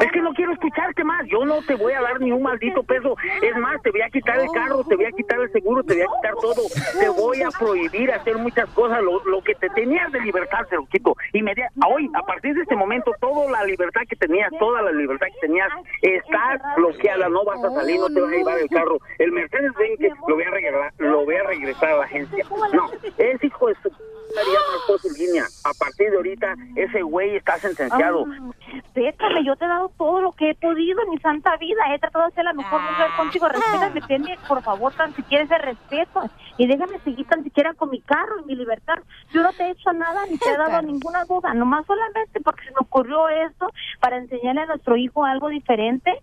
[0.00, 1.26] es que no quiero escucharte más.
[1.26, 3.16] Yo no te voy a dar ni un maldito peso.
[3.42, 5.94] Es más, te voy a quitar el carro, te voy a quitar el seguro, te
[5.94, 6.62] voy a quitar todo.
[6.98, 9.02] Te voy a prohibir hacer muchas cosas.
[9.02, 11.16] Lo, lo que te tenías de libertad te lo quito.
[11.32, 15.26] Inmedia- hoy, a partir de este momento, toda la libertad que tenías, toda la libertad
[15.34, 15.68] que tenías,
[16.02, 17.28] está bloqueada.
[17.28, 18.98] No vas a salir, no te vas a llevar el carro.
[19.18, 22.44] El Mercedes Benz que lo voy a regresar, lo voy a regresar a la agencia.
[22.72, 22.88] No,
[23.18, 23.90] es hijo de su
[24.36, 25.44] ya marcó su línea.
[25.64, 28.26] A partir de ahorita, ese güey está sentenciado.
[28.72, 31.82] Respétame, yo te he dado todo lo que he podido en mi santa vida.
[31.94, 33.48] He tratado de ser la mejor mujer contigo.
[33.48, 36.22] Respétame, tenme, por favor, tan siquiera ese respeto.
[36.56, 38.98] Y déjame seguir tan siquiera con mi carro y mi libertad.
[39.32, 41.54] Yo no te he hecho nada ni te he dado ninguna duda.
[41.54, 43.70] Nomás solamente porque se me ocurrió esto
[44.00, 46.22] para enseñarle a nuestro hijo algo diferente.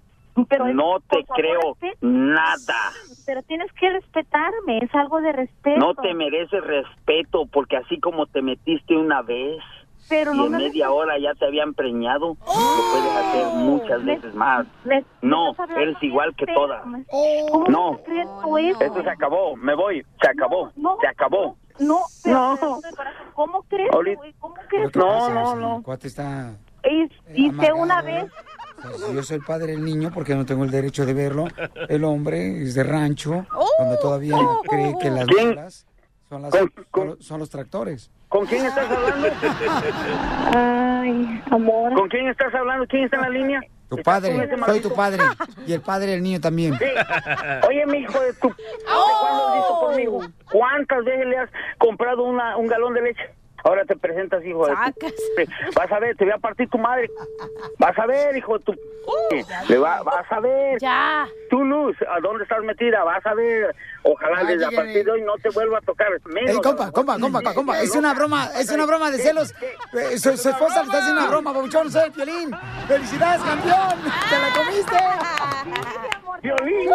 [0.49, 2.17] Pero No te favor, creo respétame.
[2.33, 2.91] nada.
[3.25, 4.79] Pero tienes que respetarme.
[4.79, 5.79] Es algo de respeto.
[5.79, 9.57] No te mereces respeto porque así como te metiste una vez
[10.09, 12.35] Pero y no en me- media hora ya te habían preñado, lo
[12.91, 14.65] puedes hacer muchas veces más.
[14.85, 16.81] me- No, eres igual que todas.
[16.83, 18.81] ¿Cómo No, crees tú eso?
[18.81, 20.71] esto se acabó, me voy, se acabó,
[21.01, 21.55] se acabó.
[21.79, 22.79] No, pero, No.
[22.81, 23.89] pero, corazón, ¿cómo crees?
[24.39, 24.95] ¿Cómo crees?
[24.95, 25.77] No, no, no.
[25.77, 26.55] El cuate está...
[26.87, 27.75] Amargado.
[27.75, 28.31] una vez.
[29.07, 31.45] Si yo soy el padre del niño porque no tengo el derecho de verlo.
[31.89, 33.45] El hombre es de rancho,
[33.79, 34.37] donde todavía
[34.69, 35.49] cree que las ¿Quién?
[35.49, 35.85] bolas
[36.29, 38.11] son, las- son los- son los tractores.
[38.29, 39.27] ¿Con quién estás hablando?
[40.55, 41.93] Ay, amor.
[41.93, 42.85] ¿Con quién estás hablando?
[42.87, 43.61] ¿Quién está en la línea?
[43.89, 45.23] Tu padre, soy tu padre.
[45.65, 46.73] Y el padre del niño también.
[46.77, 46.85] Sí.
[47.69, 48.49] Oye, mi hijo de tu...
[48.49, 50.19] ¿Desde cuándo has visto conmigo?
[50.51, 53.21] ¿Cuántas veces le has comprado una, un galón de leche?
[53.67, 55.07] Ahora te presentas, hijo de tu...
[55.75, 57.09] Vas a ver, te voy a partir tu madre.
[57.77, 58.75] Vas a ver, hijo de tu...
[59.67, 60.79] Le va- vas a ver.
[60.79, 61.27] Ya.
[61.49, 63.03] Tu luz, ¿a dónde estás metida?
[63.03, 63.75] Vas a ver.
[64.03, 66.07] Ojalá Ay, desde a partir de hoy no te vuelva a tocar.
[66.25, 69.53] Menos Ey, compa, compa, compa, compa, es una broma, es una broma de celos.
[69.93, 72.51] Eh, Su, su esposa le está haciendo una broma, babuchón, soy el Piolín.
[72.87, 73.99] ¡Felicidades, campeón!
[74.29, 74.97] ¡Te la comiste!
[76.41, 76.89] ¡Violín!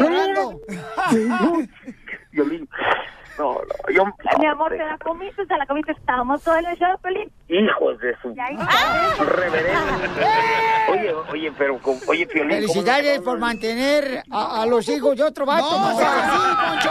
[0.00, 0.60] Llorando.
[2.30, 2.68] Violín.
[3.38, 3.60] No, no,
[3.94, 4.04] yo...
[4.38, 5.92] Mi amor, te la comiste, te la comiste.
[5.92, 7.32] Estábamos todos en el show, Pelín.
[7.48, 8.28] Hijos de su...
[9.24, 9.94] Reverendo.
[10.90, 11.78] Oye, oye, pero...
[11.78, 12.50] con- Oye, Piolín...
[12.50, 15.64] ¿cómo no Felicidades por mantener a, a los hijos de otro vato.
[15.70, 16.04] No, así,
[16.68, 16.90] Poncho.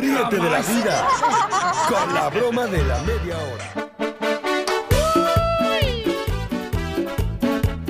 [0.00, 1.08] Ríete de la vida
[1.88, 4.09] con la broma de la media hora.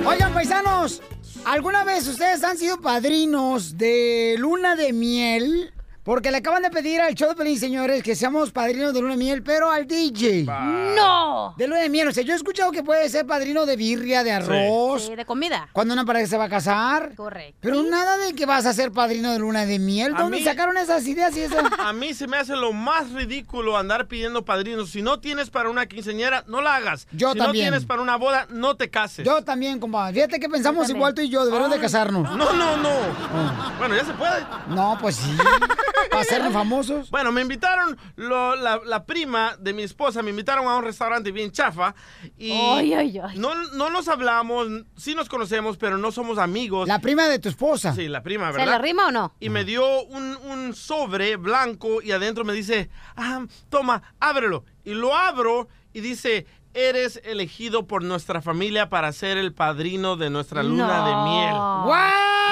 [0.05, 1.01] Oigan, paisanos,
[1.45, 5.73] ¿alguna vez ustedes han sido padrinos de luna de miel?
[6.03, 9.13] Porque le acaban de pedir al show de Pelín, señores, que seamos padrinos de luna
[9.13, 10.45] de miel, pero al DJ.
[10.45, 11.53] ¡No!
[11.57, 12.07] De luna de miel.
[12.07, 15.05] O sea, yo he escuchado que puede ser padrino de birria, de arroz.
[15.05, 15.69] Sí, de comida.
[15.73, 17.13] Cuando una pareja se va a casar.
[17.15, 17.59] Correcto.
[17.61, 20.15] Pero nada de que vas a ser padrino de luna de miel.
[20.15, 21.63] ¿Dónde mí- sacaron esas ideas y esas?
[21.79, 24.89] A mí se me hace lo más ridículo andar pidiendo padrinos.
[24.89, 27.07] Si no tienes para una quinceañera, no la hagas.
[27.11, 27.65] Yo si no también.
[27.65, 29.23] tienes para una boda, no te cases.
[29.23, 30.15] Yo también, compadre.
[30.15, 31.45] Fíjate que pensamos igual tú y yo.
[31.45, 32.23] Deberíamos de casarnos.
[32.35, 32.89] No, no, no.
[32.89, 33.71] Oh.
[33.77, 34.43] Bueno, ya se puede.
[34.69, 35.29] No, pues sí.
[36.09, 37.09] Para hacernos famosos.
[37.11, 41.31] Bueno, me invitaron, lo- la, la prima de mi esposa, me invitaron a un restaurante
[41.31, 41.93] bien chafa.
[42.37, 43.37] Y Ay, ay, ay.
[43.37, 46.87] No, no nos hablamos, sí nos conocemos, pero no somos amigos.
[46.87, 47.93] La prima de tu esposa.
[47.93, 48.71] Sí, la prima, ¿Se ¿verdad?
[48.73, 49.33] la rima o no?
[49.39, 54.65] Y me dio un, un sobre blanco y adentro me dice, ah, toma, ábrelo.
[54.83, 60.29] Y lo abro y dice, eres elegido por nuestra familia para ser el padrino de
[60.29, 61.05] nuestra luna No.
[61.05, 61.55] de miel.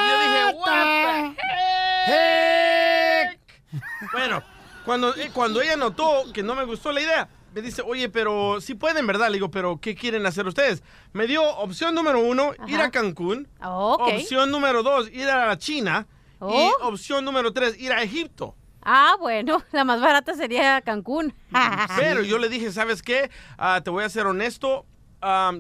[0.02, 2.49] Y yo dije, what the heck?
[4.12, 4.44] Bueno,
[4.86, 8.76] cuando, cuando ella notó que no me gustó la idea, me dice, oye, pero sí
[8.76, 9.28] pueden, ¿verdad?
[9.28, 10.84] Le digo, pero ¿qué quieren hacer ustedes?
[11.14, 13.48] Me dio opción número uno, ir a Cancún.
[13.64, 14.02] ok.
[14.02, 16.08] Opción número dos, ir a la China.
[16.40, 16.54] Oh.
[16.54, 18.56] Y opción número tres, ir a Egipto.
[18.84, 21.34] Ah, bueno, la más barata sería Cancún.
[21.98, 23.30] Pero yo le dije, ¿sabes qué?
[23.58, 24.86] Ah, te voy a ser honesto.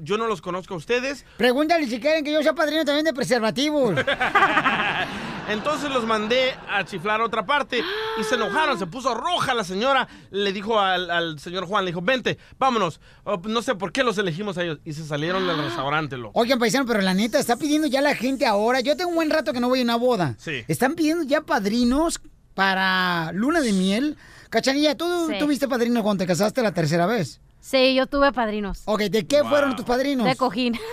[0.03, 1.25] yo no los conozco a ustedes.
[1.37, 3.95] Pregúntale si quieren que yo sea padrino también de preservativos.
[5.49, 7.83] Entonces los mandé a chiflar a otra parte
[8.19, 10.07] y se enojaron, se puso roja la señora.
[10.31, 12.99] Le dijo al, al señor Juan, le dijo, vente, vámonos.
[13.23, 14.79] Oh, no sé por qué los elegimos a ellos.
[14.85, 16.39] Y se salieron del restaurante, loco.
[16.39, 18.79] Oigan, paisano, pero la neta, está pidiendo ya la gente ahora.
[18.81, 20.35] Yo tengo un buen rato que no voy a una boda.
[20.37, 20.63] Sí.
[20.67, 22.21] Están pidiendo ya padrinos
[22.53, 24.17] para luna de miel.
[24.49, 25.39] Cachanilla, ¿tú Sí.
[25.39, 27.41] tuviste padrino cuando te casaste la tercera vez?
[27.59, 28.83] Sí, yo tuve padrinos.
[28.85, 30.25] Ok, ¿de qué fueron tus padrinos?
[30.27, 30.77] De cojín.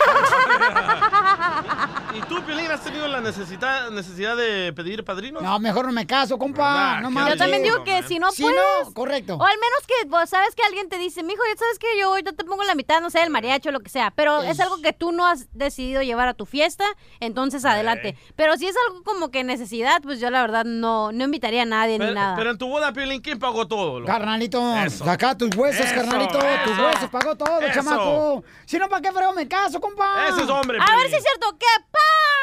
[2.16, 5.42] ¿Y tú, Piolín, has tenido la necesidad, necesidad de pedir padrinos?
[5.42, 6.62] No, mejor no me caso, compa.
[6.72, 7.00] ¿Verdad?
[7.02, 7.34] No Qué mames.
[7.34, 8.58] Yo también digo que si no Si puedes.
[8.86, 9.34] no, correcto.
[9.34, 12.16] O al menos que vos sabes que alguien te dice, mijo, ya sabes que yo,
[12.18, 14.12] yo te pongo la mitad, no sé, el mariachi o lo que sea.
[14.16, 16.84] Pero es algo que tú no has decidido llevar a tu fiesta,
[17.20, 18.16] entonces adelante.
[18.34, 21.66] Pero si es algo como que necesidad, pues yo la verdad no, no invitaría a
[21.66, 22.36] nadie Pero, ni nada.
[22.36, 24.00] pero en tu boda, Piolín, ¿quién pagó todo?
[24.00, 24.10] loco?
[24.10, 25.04] Carnalito, Eso.
[25.04, 26.38] saca tus huesos, Eso, carnalito.
[26.38, 26.82] Tus eso.
[26.86, 27.74] huesos, pagó todo, Eso.
[27.74, 28.44] chamaco.
[28.64, 30.28] Si no, ¿para qué frego me caso, compa?
[30.30, 31.66] Ese es hombre, A ver si es cierto, que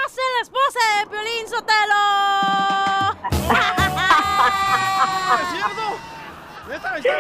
[0.04, 2.04] pase la esposa de Piolín Sotelo.
[5.42, 5.86] ¿Es cierto?
[6.70, 6.98] ¿Neta?
[6.98, 7.12] ¿Está?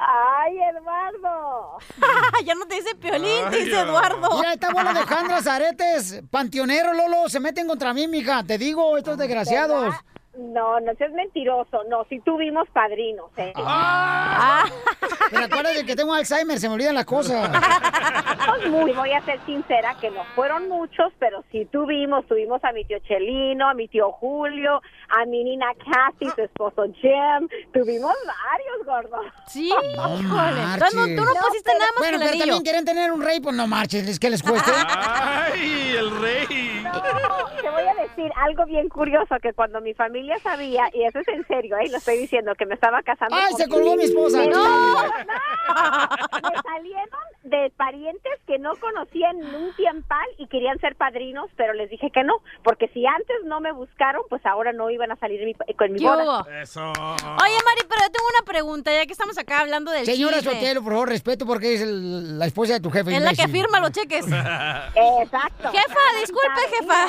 [0.00, 1.78] ¡Ay, Eduardo!
[2.44, 3.82] ya no te dice Piolín, te Ay, dice ya.
[3.82, 4.36] Eduardo.
[4.36, 8.42] Mira, esta bola de Jandras, aretes, panteoneros, Lolo, se meten contra mí, mija.
[8.44, 9.94] Te digo, estos desgraciados.
[10.36, 11.82] No, no seas mentiroso.
[11.88, 13.52] No, sí tuvimos padrinos, ¿eh?
[13.56, 14.64] Ah.
[15.30, 17.50] Pero acuérdate que tengo Alzheimer, se me olvidan las cosas.
[18.46, 22.26] Pues muy, voy a ser sincera que no fueron muchos, pero sí tuvimos.
[22.26, 26.84] Tuvimos a mi tío Chelino, a mi tío Julio, a mi nina Kathy, su esposo
[27.00, 27.48] Jim.
[27.72, 29.26] Tuvimos varios, gordos.
[29.48, 30.60] Sí, No híjole.
[30.94, 33.40] No- tú no pusiste nada más Bueno, que el pero también quieren tener un rey,
[33.40, 34.70] pues no marches, es que les cueste.
[34.86, 36.46] ¡Ay, el rey!
[37.60, 41.28] Te voy a decir algo bien curioso, que cuando mi familia sabía, y eso es
[41.28, 41.88] en serio, ¿eh?
[41.90, 44.38] lo estoy diciendo, que me estaba casando ¡Ay, con se colgó mi esposa!
[44.38, 45.02] Me- ¡No!
[45.02, 51.72] Me salieron de parientes que no conocían en un tiempal y querían ser padrinos, pero
[51.72, 55.16] les dije que no, porque si antes no me buscaron, pues ahora no iban a
[55.16, 56.24] salir mi- con mi ¿Qué boda.
[56.42, 56.48] hubo?
[56.50, 56.80] Eso.
[56.82, 60.52] Oye, Mari, pero yo tengo una pregunta, ya que estamos acá hablando del Señora chisme.
[60.54, 63.14] Sotelo, por favor, respeto porque es el- la esposa de tu jefe.
[63.16, 64.26] Es la que firma los cheques.
[64.94, 65.70] Exacto.
[65.70, 67.06] Jefa, disculpe, jefa.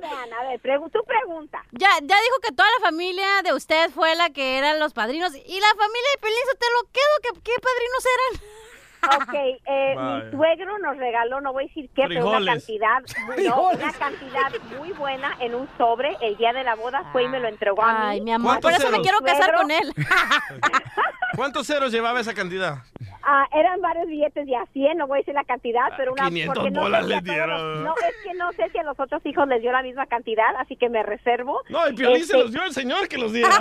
[0.00, 1.62] Vean, a ver, pregu- tu pregunta.
[1.72, 5.32] Ya, ya dijo que toda la familia de usted fue la que eran los padrinos.
[5.34, 7.00] ¿Y la familia de Pelín Sotelo qué,
[7.42, 8.61] ¿Qué, padrinos eran?
[9.04, 13.44] Ok, eh, mi suegro nos regaló, no voy a decir qué, pero una cantidad, muy-
[13.48, 17.28] no, una cantidad muy buena en un sobre el día de la boda fue y
[17.28, 17.98] me lo entregó a mí.
[18.02, 19.58] Ay, mi amor, ¿Cuántos por eso me quiero casar Suegro.
[19.62, 19.92] con él.
[21.36, 22.76] ¿Cuántos ceros llevaba esa cantidad?
[23.24, 26.28] Ah, eran varios billetes de a 100, no voy a decir la cantidad, pero una
[26.28, 27.74] 500 porque no sé si le dieron.
[27.74, 30.06] los- no, es que no sé si a los otros hijos les dio la misma
[30.06, 31.62] cantidad, así que me reservo.
[31.70, 33.50] No, el Piolín se Este, los dio el señor que los diera.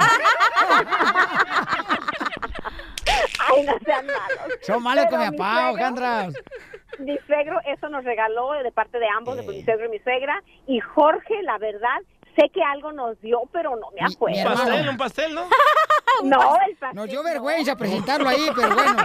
[3.40, 4.54] Ay, no sean malos.
[4.62, 6.34] Son malos con mi papá, Alejandras.
[7.00, 10.42] Mi suegro, eso nos regaló de parte de ambos, de mi suegro y mi suegra.
[10.68, 11.98] Y Jorge, la verdad,
[12.36, 14.36] sé que algo nos dio, pero no me acuerdo.
[14.38, 14.64] Un hermano.
[14.66, 15.46] pastel, un pastel, ¿no?
[16.24, 16.96] No, el pastel.
[16.98, 17.30] Nos dio no.
[17.30, 18.96] vergüenza presentarlo ahí, pero bueno.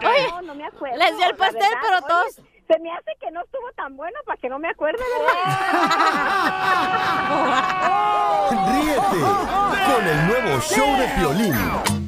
[0.00, 0.96] Que- No, no me acuerdo.
[0.98, 1.78] Les dio el pastel, verdad.
[1.82, 2.34] pero Oye, todos-
[2.66, 5.34] Se me hace que no estuvo tan bueno para que no me acuerde, ¿verdad?
[8.68, 9.20] Ríete
[9.86, 12.07] con el nuevo show de Piolín.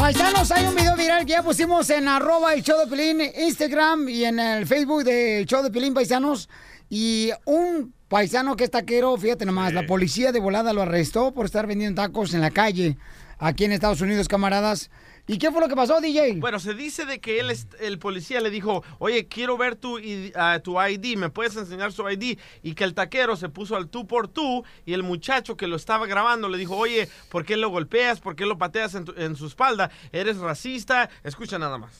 [0.00, 4.08] Paisanos, hay un video viral que ya pusimos en arroba el show de Pelín, Instagram
[4.08, 6.48] y en el Facebook de show de Pelín Paisanos.
[6.88, 11.44] Y un paisano que es taquero, fíjate nomás, la policía de volada lo arrestó por
[11.44, 12.96] estar vendiendo tacos en la calle
[13.38, 14.90] aquí en Estados Unidos, camaradas.
[15.26, 16.36] ¿Y qué fue lo que pasó, DJ?
[16.40, 19.98] Bueno, se dice de que él, es- el policía le dijo, oye, quiero ver tu,
[20.34, 22.38] ah, tu ID, ¿me puedes enseñar su ID?
[22.62, 25.76] Y que el taquero se puso al tú por tú y el muchacho que lo
[25.76, 28.18] estaba grabando le dijo, oye, ¿por qué lo golpeas?
[28.20, 29.90] ¿Por qué lo pateas en, tu- en su espalda?
[30.10, 31.08] ¿Eres racista?
[31.22, 31.92] Escucha nada más.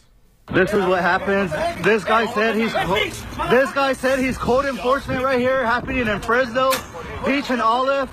[0.52, 1.52] This is what happens.
[1.84, 2.96] This guy said he's co-
[3.50, 6.70] this guy said he's code enforcement right here, happening in Fresno.
[7.24, 8.08] Peach and Olive,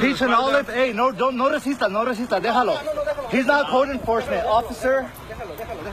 [0.00, 0.66] Peach and Olive.
[0.72, 2.78] Hey, no, don't no resista, no resista, déjalo.
[3.30, 5.10] He's not code enforcement officer.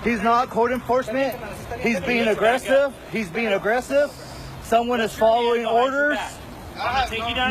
[0.03, 1.35] He's not code enforcement.
[1.79, 2.93] He's being aggressive.
[3.11, 4.11] He's being aggressive.
[4.63, 6.17] Someone is following orders.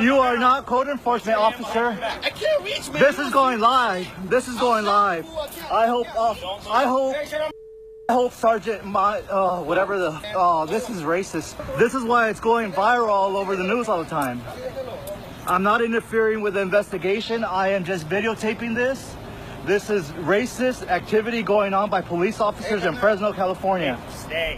[0.00, 1.98] You are not code enforcement officer.
[2.22, 3.02] I can't reach, man.
[3.02, 4.06] This is going live.
[4.28, 5.26] This is going live.
[5.70, 6.06] I hope.
[6.14, 6.34] Uh,
[6.70, 7.16] I hope.
[8.06, 11.56] I hope Sergeant, my, uh, whatever the, oh, this is racist.
[11.78, 14.42] This is why it's going viral all over the news all the time.
[15.46, 17.44] I'm not interfering with the investigation.
[17.44, 19.16] I am just videotaping this.
[19.66, 23.98] This is racist activity going on by police officers in Fresno, California.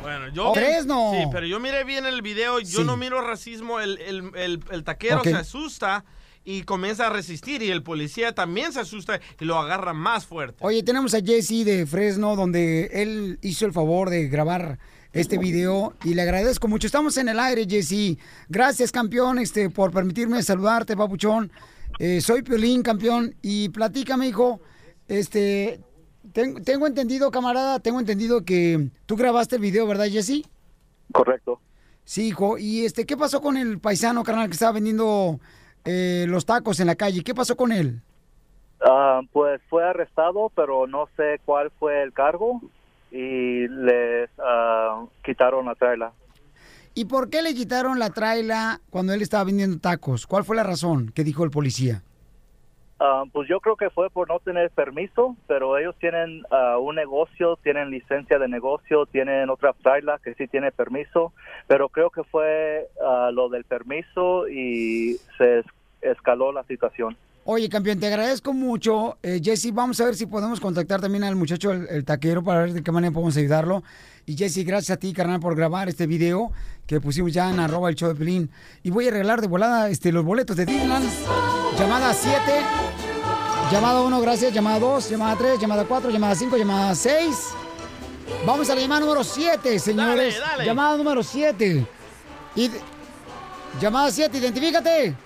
[0.03, 0.53] Bueno, yo...
[0.53, 1.13] Fresno.
[1.15, 2.85] Sí, pero yo miré bien el video, yo Sí.
[2.85, 6.05] no miro racismo, el, el, el, el taquero se asusta
[6.45, 10.59] y comienza a resistir y el policía también se asusta y lo agarra más fuerte.
[10.61, 14.79] Oye, tenemos a Jesse de Fresno, donde él hizo el favor de grabar
[15.13, 16.89] este video y le agradezco mucho.
[16.89, 18.19] Estamos en el aire, Jesse.
[18.49, 21.53] Gracias, campeón, este, por permitirme saludarte, papuchón.
[22.01, 24.61] Eh, soy Piolín, campeón, y platícame, hijo.
[25.09, 25.81] Este,
[26.33, 30.43] ten- tengo entendido, camarada, tengo entendido que tú grabaste el video, ¿verdad, Jesse?
[31.13, 31.61] Correcto.
[32.05, 32.59] Sí, hijo.
[32.59, 35.41] ¿Y este, qué pasó con el paisano, carnal, que estaba vendiendo
[35.85, 37.23] eh, los tacos en la calle?
[37.23, 38.01] ¿Qué pasó con él?
[38.81, 42.61] Ah, pues fue arrestado, pero no sé cuál fue el cargo
[43.11, 46.13] y les ah, quitaron la traila.
[46.95, 50.27] ¿Y por qué le quitaron la traila cuando él estaba vendiendo tacos?
[50.27, 52.03] ¿Cuál fue la razón que dijo el policía?
[52.99, 56.95] Ah, pues yo creo que fue por no tener permiso, pero ellos tienen ah, un
[56.97, 61.35] negocio, tienen licencia de negocio, tienen otra traila que sí tiene permiso,
[61.67, 65.67] pero creo que fue ah, lo del permiso y se es-
[66.01, 67.19] escaló la situación.
[67.49, 69.19] Oye, campeón, te agradezco mucho.
[69.23, 72.63] Eh, Jesse, vamos a ver si podemos contactar también al muchacho, el, el taquero, para
[72.63, 73.85] ver de qué manera podemos ayudarlo.
[74.27, 76.51] Y Jesse, gracias a ti, carnal, por grabar este video
[76.89, 78.51] que pusimos ya en arroba el show de Pelín.
[78.83, 81.09] Y voy a regalar de volada este, los boletos de Disneyland.
[81.79, 82.37] Llamada 7,
[83.71, 84.53] llamada 1, gracias.
[84.53, 87.37] Llamada 2, llamada 3, llamada 4, llamada 5, llamada 6.
[88.45, 90.35] Vamos a la llamada número 7, señores.
[90.35, 90.65] Dale, dale.
[90.65, 91.87] Llamada número 7.
[92.57, 92.71] Y...
[93.81, 95.26] Llamada 7, identifícate.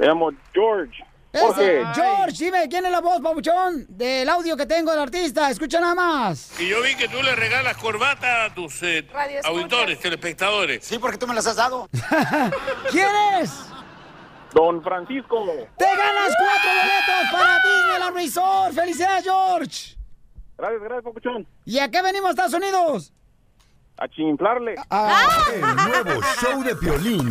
[0.00, 1.04] Me llamo George.
[1.30, 3.84] George, dime, ¿quién es la voz, papuchón?
[3.86, 5.50] Del audio que tengo del artista.
[5.50, 6.58] Escucha nada más.
[6.58, 9.06] Y yo vi que tú le regalas corbata a tus eh,
[9.44, 10.82] auditores, telespectadores.
[10.86, 11.86] Sí, porque tú me las has dado.
[12.90, 13.10] ¿Quién
[13.42, 13.52] es?
[14.54, 15.44] Don Francisco.
[15.76, 18.74] ¡Te ganas cuatro boletos para Disneyland Resort!
[18.74, 19.96] ¡Felicidades, George!
[20.56, 21.46] Gracias, gracias, Papuchón.
[21.66, 23.12] ¿Y a qué venimos, Estados Unidos?
[23.98, 24.76] A chinflarle.
[25.54, 27.30] El nuevo show de Piolín.